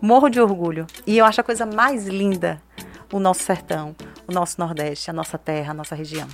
Morro 0.00 0.28
de 0.28 0.40
orgulho. 0.40 0.86
E 1.06 1.18
eu 1.18 1.24
acho 1.24 1.40
a 1.40 1.44
coisa 1.44 1.66
mais 1.66 2.06
linda 2.06 2.60
o 3.12 3.20
nosso 3.20 3.42
sertão, 3.44 3.94
o 4.26 4.32
nosso 4.32 4.58
Nordeste, 4.58 5.10
a 5.10 5.12
nossa 5.12 5.36
terra, 5.38 5.72
a 5.72 5.74
nossa 5.74 5.94
região. 5.94 6.26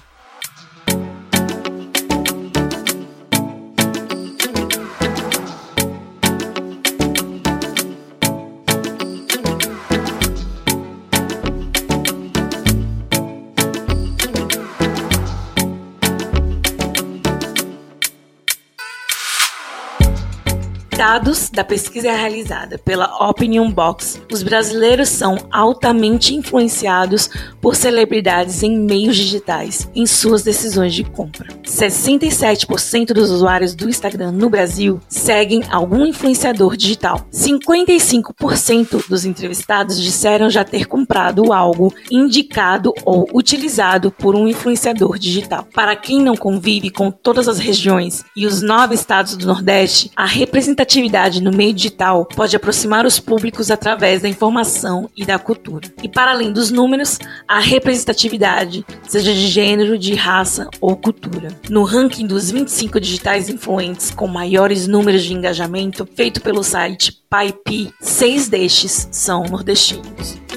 Dados 20.98 21.48
da 21.48 21.62
pesquisa 21.62 22.10
realizada 22.10 22.76
pela 22.76 23.28
Opinion 23.30 23.70
Box, 23.70 24.20
os 24.32 24.42
brasileiros 24.42 25.08
são 25.08 25.38
altamente 25.48 26.34
influenciados 26.34 27.30
por 27.60 27.76
celebridades 27.76 28.64
em 28.64 28.76
meios 28.76 29.14
digitais 29.14 29.88
em 29.94 30.04
suas 30.06 30.42
decisões 30.42 30.92
de 30.92 31.04
compra. 31.04 31.46
67% 31.64 33.12
dos 33.12 33.30
usuários 33.30 33.76
do 33.76 33.88
Instagram 33.88 34.32
no 34.32 34.50
Brasil 34.50 35.00
seguem 35.08 35.62
algum 35.70 36.04
influenciador 36.04 36.76
digital. 36.76 37.24
55% 37.32 39.08
dos 39.08 39.24
entrevistados 39.24 40.02
disseram 40.02 40.50
já 40.50 40.64
ter 40.64 40.86
comprado 40.86 41.52
algo 41.52 41.94
indicado 42.10 42.92
ou 43.04 43.24
utilizado 43.32 44.10
por 44.10 44.34
um 44.34 44.48
influenciador 44.48 45.16
digital. 45.16 45.64
Para 45.72 45.94
quem 45.94 46.20
não 46.20 46.34
convive 46.34 46.90
com 46.90 47.08
todas 47.08 47.46
as 47.46 47.60
regiões 47.60 48.24
e 48.34 48.46
os 48.46 48.62
nove 48.62 48.96
estados 48.96 49.36
do 49.36 49.46
Nordeste, 49.46 50.10
a 50.16 50.26
representatividade 50.26 50.87
atividade 50.88 51.42
no 51.42 51.50
meio 51.50 51.74
digital 51.74 52.24
pode 52.24 52.56
aproximar 52.56 53.04
os 53.04 53.20
públicos 53.20 53.70
através 53.70 54.22
da 54.22 54.28
informação 54.28 55.10
e 55.14 55.26
da 55.26 55.38
cultura. 55.38 55.86
E 56.02 56.08
para 56.08 56.30
além 56.30 56.50
dos 56.50 56.70
números, 56.70 57.18
a 57.46 57.60
representatividade, 57.60 58.86
seja 59.06 59.34
de 59.34 59.46
gênero, 59.48 59.98
de 59.98 60.14
raça 60.14 60.66
ou 60.80 60.96
cultura. 60.96 61.50
No 61.68 61.82
ranking 61.82 62.26
dos 62.26 62.50
25 62.50 62.98
digitais 62.98 63.50
influentes 63.50 64.10
com 64.10 64.26
maiores 64.26 64.86
números 64.86 65.24
de 65.24 65.34
engajamento, 65.34 66.08
feito 66.16 66.40
pelo 66.40 66.64
site 66.64 67.12
PaiPi, 67.28 67.92
seis 68.00 68.48
destes 68.48 69.08
são 69.12 69.42
nordestinos. 69.42 70.47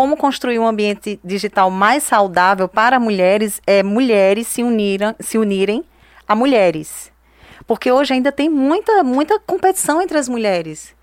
Como 0.00 0.16
construir 0.16 0.58
um 0.58 0.66
ambiente 0.66 1.20
digital 1.22 1.70
mais 1.70 2.04
saudável 2.04 2.66
para 2.66 2.98
mulheres 2.98 3.60
é 3.66 3.82
mulheres 3.82 4.46
se, 4.46 4.62
uniram, 4.62 5.14
se 5.20 5.36
unirem 5.36 5.84
a 6.26 6.34
mulheres. 6.34 7.12
Porque 7.66 7.92
hoje 7.92 8.14
ainda 8.14 8.32
tem 8.32 8.48
muita, 8.48 9.04
muita 9.04 9.38
competição 9.38 10.00
entre 10.00 10.16
as 10.16 10.26
mulheres. 10.26 10.96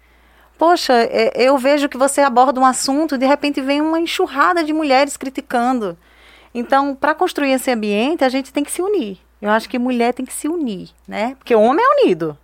Poxa, 0.58 0.94
é, 0.96 1.32
eu 1.36 1.60
vejo 1.60 1.88
que 1.88 1.96
você 1.96 2.22
aborda 2.22 2.60
um 2.60 2.66
assunto 2.66 3.14
e 3.14 3.18
de 3.20 3.28
repente 3.28 3.62
vem 3.62 3.82
uma 3.82 4.00
enxurrada 4.00 4.64
de 4.64 4.74
mulheres 4.74 5.16
criticando. 5.16 5.96
Então, 6.52 6.96
para 6.96 7.14
construir 7.14 7.52
esse 7.52 7.70
ambiente, 7.70 8.24
a 8.24 8.30
gente 8.30 8.52
tem 8.52 8.64
que 8.64 8.72
se 8.72 8.82
unir. 8.82 9.20
Eu 9.40 9.52
acho 9.52 9.70
que 9.70 9.78
mulher 9.78 10.12
tem 10.12 10.26
que 10.26 10.34
se 10.34 10.48
unir, 10.48 10.90
né? 11.08 11.36
Porque 11.38 11.54
homem 11.54 11.86
é 11.86 12.02
unido. 12.02 12.36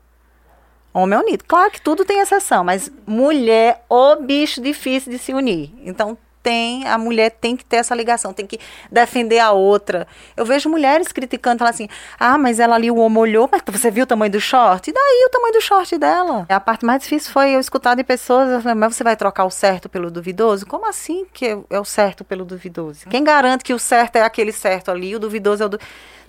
Homem 0.94 1.18
é 1.18 1.22
unido. 1.24 1.46
Claro 1.48 1.72
que 1.72 1.82
tudo 1.82 2.06
tem 2.06 2.20
exceção, 2.20 2.64
mas 2.64 2.92
mulher, 3.08 3.84
o 3.90 4.18
bicho 4.18 4.62
difícil 4.62 5.12
de 5.12 5.18
se 5.18 5.34
unir. 5.34 5.74
Então, 5.84 6.16
tem, 6.44 6.86
a 6.86 6.98
mulher 6.98 7.32
tem 7.32 7.56
que 7.56 7.64
ter 7.64 7.78
essa 7.78 7.96
ligação, 7.96 8.34
tem 8.34 8.46
que 8.46 8.60
defender 8.92 9.40
a 9.40 9.52
outra. 9.52 10.06
Eu 10.36 10.46
vejo 10.46 10.70
mulheres 10.70 11.12
criticando, 11.12 11.60
falando 11.60 11.74
assim, 11.74 11.88
ah, 12.20 12.38
mas 12.38 12.60
ela 12.60 12.76
ali 12.76 12.92
o 12.92 12.98
homem 12.98 13.18
olhou, 13.18 13.50
mas 13.50 13.62
você 13.66 13.90
viu 13.90 14.04
o 14.04 14.08
tamanho 14.08 14.32
do 14.32 14.42
short? 14.42 14.90
E 14.90 14.94
daí 14.94 15.26
o 15.26 15.30
tamanho 15.30 15.54
do 15.54 15.62
short 15.62 15.98
dela? 15.98 16.46
A 16.50 16.60
parte 16.60 16.86
mais 16.86 17.02
difícil 17.02 17.32
foi 17.32 17.52
eu 17.52 17.60
escutar 17.62 17.96
de 17.96 18.04
pessoas, 18.04 18.64
mas 18.64 18.96
você 18.96 19.04
vai 19.04 19.16
trocar 19.16 19.46
o 19.46 19.50
certo 19.50 19.88
pelo 19.88 20.12
duvidoso? 20.12 20.66
Como 20.66 20.88
assim 20.88 21.26
que 21.34 21.58
é 21.70 21.80
o 21.80 21.86
certo 21.86 22.26
pelo 22.26 22.44
duvidoso? 22.44 23.08
Quem 23.10 23.24
garante 23.24 23.64
que 23.64 23.74
o 23.74 23.80
certo 23.80 24.18
é 24.18 24.22
aquele 24.22 24.52
certo 24.52 24.92
ali, 24.92 25.16
o 25.16 25.20
duvidoso 25.20 25.64
é 25.64 25.66
o 25.66 25.70
do... 25.70 25.80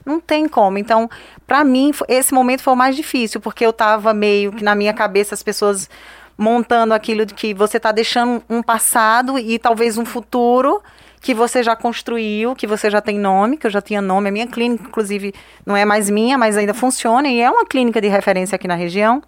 Não 0.06 0.20
tem 0.20 0.46
como. 0.46 0.76
Então, 0.76 1.08
para 1.46 1.64
mim, 1.64 1.90
esse 2.08 2.32
momento 2.34 2.62
foi 2.62 2.74
o 2.74 2.76
mais 2.76 2.94
difícil, 2.94 3.40
porque 3.40 3.64
eu 3.64 3.72
tava 3.72 4.12
meio 4.12 4.52
que 4.52 4.62
na 4.62 4.74
minha 4.74 4.92
cabeça 4.92 5.34
as 5.34 5.42
pessoas 5.42 5.88
montando 6.36 6.94
aquilo 6.94 7.24
de 7.24 7.34
que 7.34 7.54
você 7.54 7.76
está 7.76 7.92
deixando 7.92 8.42
um 8.48 8.62
passado 8.62 9.38
e 9.38 9.58
talvez 9.58 9.98
um 9.98 10.04
futuro 10.04 10.82
que 11.20 11.32
você 11.32 11.62
já 11.62 11.74
construiu, 11.74 12.54
que 12.54 12.66
você 12.66 12.90
já 12.90 13.00
tem 13.00 13.18
nome, 13.18 13.56
que 13.56 13.66
eu 13.66 13.70
já 13.70 13.80
tinha 13.80 14.02
nome. 14.02 14.28
A 14.28 14.32
minha 14.32 14.46
clínica, 14.46 14.84
inclusive, 14.86 15.32
não 15.64 15.74
é 15.74 15.84
mais 15.84 16.10
minha, 16.10 16.36
mas 16.36 16.56
ainda 16.56 16.74
funciona 16.74 17.28
e 17.28 17.40
é 17.40 17.50
uma 17.50 17.64
clínica 17.64 18.00
de 18.00 18.08
referência 18.08 18.56
aqui 18.56 18.68
na 18.68 18.74
região. 18.74 19.22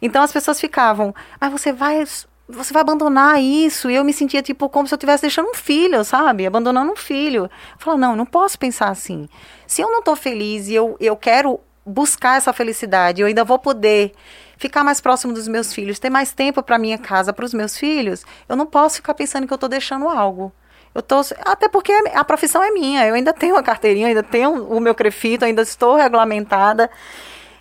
Então 0.00 0.22
as 0.22 0.32
pessoas 0.32 0.58
ficavam, 0.58 1.14
mas 1.40 1.52
você 1.52 1.72
vai 1.72 2.02
você 2.48 2.72
vai 2.72 2.80
abandonar 2.80 3.42
isso. 3.42 3.90
E 3.90 3.94
eu 3.94 4.04
me 4.04 4.12
sentia 4.12 4.42
tipo 4.42 4.68
como 4.68 4.86
se 4.86 4.94
eu 4.94 4.96
estivesse 4.96 5.22
deixando 5.22 5.50
um 5.50 5.54
filho, 5.54 6.02
sabe? 6.04 6.46
Abandonando 6.46 6.92
um 6.92 6.96
filho. 6.96 7.50
Eu 7.84 7.98
não, 7.98 8.16
não 8.16 8.26
posso 8.26 8.58
pensar 8.58 8.88
assim. 8.88 9.28
Se 9.66 9.82
eu 9.82 9.90
não 9.90 9.98
estou 9.98 10.16
feliz 10.16 10.68
e 10.68 10.74
eu, 10.74 10.96
eu 11.00 11.16
quero 11.16 11.60
buscar 11.86 12.36
essa 12.36 12.52
felicidade, 12.52 13.20
eu 13.20 13.28
ainda 13.28 13.44
vou 13.44 13.58
poder 13.58 14.12
ficar 14.56 14.82
mais 14.82 15.00
próximo 15.00 15.32
dos 15.32 15.46
meus 15.46 15.72
filhos, 15.72 15.98
ter 15.98 16.10
mais 16.10 16.32
tempo 16.32 16.62
para 16.62 16.78
minha 16.78 16.98
casa, 16.98 17.32
para 17.32 17.44
os 17.44 17.54
meus 17.54 17.78
filhos, 17.78 18.24
eu 18.48 18.56
não 18.56 18.66
posso 18.66 18.96
ficar 18.96 19.14
pensando 19.14 19.46
que 19.46 19.52
eu 19.52 19.56
estou 19.56 19.68
deixando 19.68 20.08
algo. 20.08 20.52
Eu 20.94 21.02
tô, 21.02 21.20
até 21.44 21.68
porque 21.68 21.92
a 21.92 22.24
profissão 22.24 22.62
é 22.62 22.70
minha, 22.70 23.06
eu 23.06 23.14
ainda 23.14 23.32
tenho 23.34 23.56
a 23.56 23.62
carteirinha, 23.62 24.08
ainda 24.08 24.22
tenho 24.22 24.64
o 24.64 24.80
meu 24.80 24.94
crefito, 24.94 25.44
ainda 25.44 25.62
estou 25.62 25.94
regulamentada. 25.94 26.90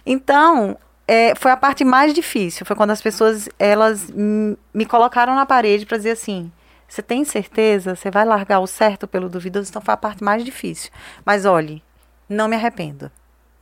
Então, 0.05 0.77
é, 1.07 1.35
foi 1.35 1.51
a 1.51 1.57
parte 1.57 1.83
mais 1.83 2.13
difícil, 2.13 2.65
foi 2.65 2.75
quando 2.75 2.91
as 2.91 3.01
pessoas 3.01 3.47
elas 3.59 4.09
me 4.09 4.85
colocaram 4.87 5.35
na 5.35 5.45
parede 5.45 5.85
para 5.85 5.97
dizer 5.97 6.11
assim: 6.11 6.51
você 6.87 7.01
tem 7.01 7.25
certeza? 7.25 7.95
Você 7.95 8.09
vai 8.09 8.25
largar 8.25 8.59
o 8.59 8.67
certo 8.67 9.07
pelo 9.07 9.29
duvidoso? 9.29 9.69
Então 9.69 9.81
foi 9.81 9.93
a 9.93 9.97
parte 9.97 10.23
mais 10.23 10.43
difícil. 10.45 10.91
Mas 11.25 11.45
olhe, 11.45 11.83
não 12.29 12.47
me 12.47 12.55
arrependo. 12.55 13.11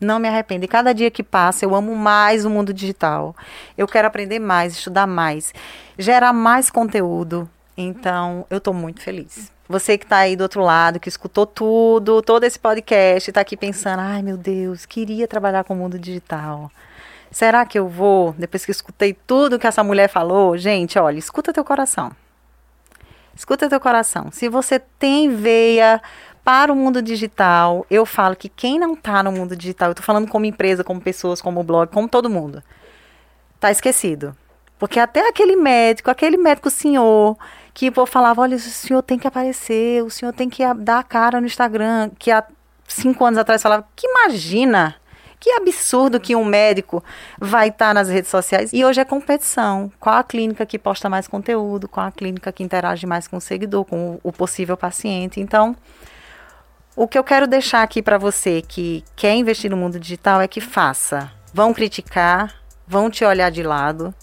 Não 0.03 0.19
me 0.19 0.27
arrependo. 0.27 0.65
E 0.65 0.67
cada 0.67 0.93
dia 0.93 1.09
que 1.09 1.23
passa, 1.23 1.65
eu 1.65 1.73
amo 1.73 1.95
mais 1.95 2.45
o 2.45 2.49
mundo 2.49 2.73
digital. 2.73 3.35
Eu 3.77 3.87
quero 3.87 4.07
aprender 4.07 4.39
mais, 4.39 4.73
estudar 4.73 5.07
mais, 5.07 5.53
gerar 5.97 6.33
mais 6.33 6.69
conteúdo. 6.69 7.49
Então, 7.75 8.45
eu 8.49 8.57
estou 8.57 8.73
muito 8.73 9.01
feliz. 9.01 9.51
Você 9.67 9.97
que 9.97 10.05
está 10.05 10.17
aí 10.17 10.35
do 10.35 10.41
outro 10.41 10.61
lado, 10.61 10.99
que 10.99 11.09
escutou 11.09 11.45
tudo, 11.45 12.21
todo 12.21 12.43
esse 12.43 12.59
podcast, 12.59 13.29
está 13.29 13.41
aqui 13.41 13.55
pensando: 13.55 14.01
ai 14.01 14.21
meu 14.21 14.37
Deus, 14.37 14.85
queria 14.85 15.27
trabalhar 15.27 15.63
com 15.63 15.73
o 15.73 15.77
mundo 15.77 15.97
digital. 15.97 16.69
Será 17.31 17.65
que 17.65 17.79
eu 17.79 17.87
vou? 17.87 18.35
Depois 18.37 18.63
que 18.63 18.71
escutei 18.71 19.13
tudo 19.13 19.57
que 19.57 19.65
essa 19.65 19.83
mulher 19.83 20.07
falou, 20.07 20.55
gente, 20.55 20.99
olha, 20.99 21.17
escuta 21.17 21.51
teu 21.51 21.63
coração. 21.63 22.11
Escuta 23.35 23.67
teu 23.67 23.79
coração. 23.79 24.29
Se 24.31 24.47
você 24.47 24.77
tem 24.77 25.35
veia 25.35 25.99
para 26.43 26.71
o 26.71 26.75
mundo 26.75 27.01
digital, 27.01 27.85
eu 27.89 28.05
falo 28.05 28.35
que 28.35 28.49
quem 28.49 28.77
não 28.77 28.93
está 28.93 29.23
no 29.23 29.31
mundo 29.31 29.55
digital, 29.55 29.89
eu 29.89 29.93
estou 29.93 30.05
falando 30.05 30.27
como 30.27 30.45
empresa, 30.45 30.83
como 30.83 30.99
pessoas, 30.99 31.41
como 31.41 31.63
blog, 31.63 31.89
como 31.89 32.07
todo 32.07 32.29
mundo, 32.29 32.61
está 33.55 33.71
esquecido. 33.71 34.35
Porque 34.77 34.99
até 34.99 35.29
aquele 35.29 35.55
médico, 35.55 36.11
aquele 36.11 36.35
médico 36.35 36.69
senhor, 36.69 37.37
que 37.73 37.89
vou 37.89 38.05
falava, 38.05 38.41
olha, 38.41 38.57
o 38.57 38.59
senhor 38.59 39.01
tem 39.01 39.17
que 39.17 39.27
aparecer, 39.27 40.03
o 40.03 40.09
senhor 40.09 40.33
tem 40.33 40.49
que 40.49 40.61
dar 40.75 40.99
a 40.99 41.03
cara 41.03 41.39
no 41.39 41.47
Instagram, 41.47 42.11
que 42.19 42.29
há 42.29 42.43
cinco 42.85 43.23
anos 43.23 43.39
atrás 43.39 43.61
falava, 43.61 43.87
que 43.95 44.05
imagina, 44.05 44.95
que 45.39 45.49
absurdo 45.51 46.19
que 46.19 46.35
um 46.35 46.45
médico 46.45 47.03
vai 47.39 47.69
estar 47.69 47.87
tá 47.87 47.93
nas 47.93 48.09
redes 48.09 48.29
sociais. 48.29 48.71
E 48.73 48.83
hoje 48.83 49.01
é 49.01 49.05
competição. 49.05 49.91
Qual 49.99 50.15
a 50.15 50.23
clínica 50.23 50.65
que 50.65 50.79
posta 50.79 51.09
mais 51.09 51.27
conteúdo? 51.27 51.87
Qual 51.87 52.05
a 52.05 52.11
clínica 52.11 52.51
que 52.51 52.63
interage 52.63 53.05
mais 53.05 53.27
com 53.27 53.37
o 53.37 53.41
seguidor, 53.41 53.83
com 53.85 54.19
o 54.23 54.31
possível 54.31 54.77
paciente? 54.77 55.41
Então, 55.41 55.75
o 56.95 57.07
que 57.07 57.17
eu 57.17 57.23
quero 57.23 57.47
deixar 57.47 57.81
aqui 57.81 58.01
para 58.01 58.17
você 58.17 58.61
que 58.61 59.03
quer 59.15 59.33
investir 59.33 59.69
no 59.69 59.77
mundo 59.77 59.99
digital 59.99 60.41
é 60.41 60.47
que 60.47 60.61
faça. 60.61 61.31
Vão 61.51 61.73
criticar, 61.73 62.53
vão 62.87 63.09
te 63.09 63.25
olhar 63.25 63.49
de 63.49 63.63
lado, 63.63 64.13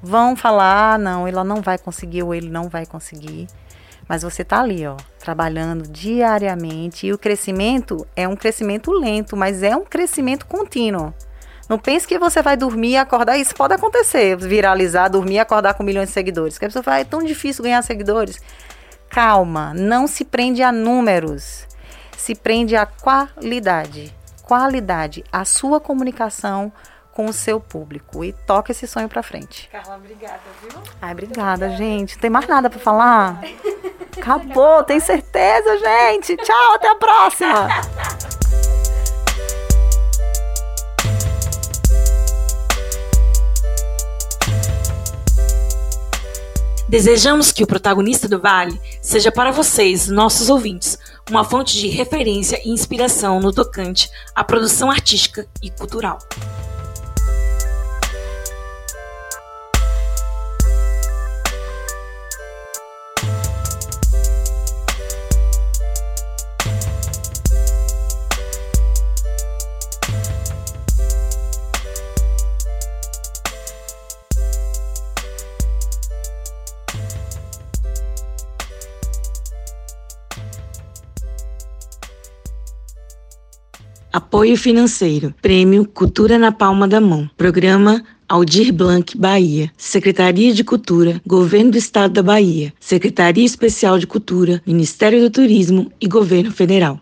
vão 0.00 0.36
falar, 0.36 0.94
ah, 0.94 0.98
não, 0.98 1.26
ela 1.26 1.42
não 1.42 1.60
vai 1.60 1.76
conseguir 1.76 2.22
ou 2.22 2.34
ele 2.34 2.48
não 2.48 2.68
vai 2.68 2.86
conseguir. 2.86 3.48
Mas 4.08 4.22
você 4.22 4.42
está 4.42 4.60
ali, 4.60 4.86
ó, 4.86 4.96
trabalhando 5.18 5.88
diariamente 5.88 7.06
e 7.06 7.12
o 7.12 7.18
crescimento 7.18 8.06
é 8.14 8.28
um 8.28 8.36
crescimento 8.36 8.92
lento, 8.92 9.36
mas 9.36 9.62
é 9.62 9.74
um 9.74 9.84
crescimento 9.84 10.46
contínuo. 10.46 11.12
Não 11.68 11.78
pense 11.78 12.06
que 12.06 12.18
você 12.18 12.42
vai 12.42 12.56
dormir 12.56 12.90
e 12.90 12.96
acordar. 12.96 13.38
Isso 13.38 13.54
pode 13.54 13.72
acontecer, 13.72 14.36
viralizar, 14.36 15.08
dormir 15.08 15.34
e 15.34 15.38
acordar 15.38 15.74
com 15.74 15.82
milhões 15.82 16.08
de 16.08 16.14
seguidores. 16.14 16.58
Que 16.58 16.66
a 16.66 16.68
pessoa 16.68 16.82
fala, 16.82 16.98
ah, 16.98 17.00
é 17.00 17.04
tão 17.04 17.22
difícil 17.22 17.64
ganhar 17.64 17.82
seguidores. 17.82 18.40
calma, 19.08 19.72
não 19.74 20.06
se 20.06 20.24
prende 20.24 20.62
a 20.62 20.70
números, 20.70 21.66
se 22.16 22.34
prende 22.34 22.76
a 22.76 22.86
qualidade. 22.86 24.14
Qualidade, 24.42 25.24
a 25.32 25.44
sua 25.44 25.80
comunicação 25.80 26.72
com 27.12 27.26
o 27.26 27.32
seu 27.32 27.60
público 27.60 28.24
e 28.24 28.32
toca 28.32 28.72
esse 28.72 28.86
sonho 28.86 29.08
para 29.08 29.22
frente. 29.22 29.68
Carla, 29.70 29.96
obrigada, 29.96 30.40
viu? 30.60 30.82
Ai, 31.00 31.12
obrigada, 31.12 31.70
gente. 31.70 32.14
Não 32.14 32.20
tem 32.20 32.30
mais 32.30 32.46
nada 32.46 32.68
para 32.68 32.80
falar? 32.80 33.40
Acabou, 34.18 34.82
tem 34.82 35.00
certeza, 35.00 35.78
gente. 35.78 36.36
Tchau, 36.36 36.74
até 36.74 36.88
a 36.88 36.96
próxima. 36.96 37.68
Desejamos 46.88 47.50
que 47.50 47.64
o 47.64 47.66
protagonista 47.66 48.28
do 48.28 48.38
Vale 48.38 48.78
seja 49.00 49.32
para 49.32 49.50
vocês, 49.50 50.06
nossos 50.08 50.50
ouvintes, 50.50 50.98
uma 51.30 51.42
fonte 51.42 51.78
de 51.78 51.88
referência 51.88 52.60
e 52.64 52.70
inspiração 52.70 53.40
no 53.40 53.52
tocante 53.52 54.10
à 54.34 54.44
produção 54.44 54.90
artística 54.90 55.46
e 55.62 55.70
cultural. 55.70 56.18
Apoio 84.14 84.56
financeiro. 84.56 85.34
Prêmio 85.42 85.84
Cultura 85.84 86.38
na 86.38 86.52
Palma 86.52 86.86
da 86.86 87.00
Mão. 87.00 87.28
Programa 87.36 88.00
Aldir 88.28 88.72
Blanc, 88.72 89.18
Bahia. 89.18 89.72
Secretaria 89.76 90.54
de 90.54 90.62
Cultura, 90.62 91.20
Governo 91.26 91.72
do 91.72 91.78
Estado 91.78 92.12
da 92.14 92.22
Bahia. 92.22 92.72
Secretaria 92.78 93.44
Especial 93.44 93.98
de 93.98 94.06
Cultura, 94.06 94.62
Ministério 94.64 95.20
do 95.20 95.30
Turismo 95.30 95.90
e 96.00 96.06
Governo 96.06 96.52
Federal. 96.52 97.00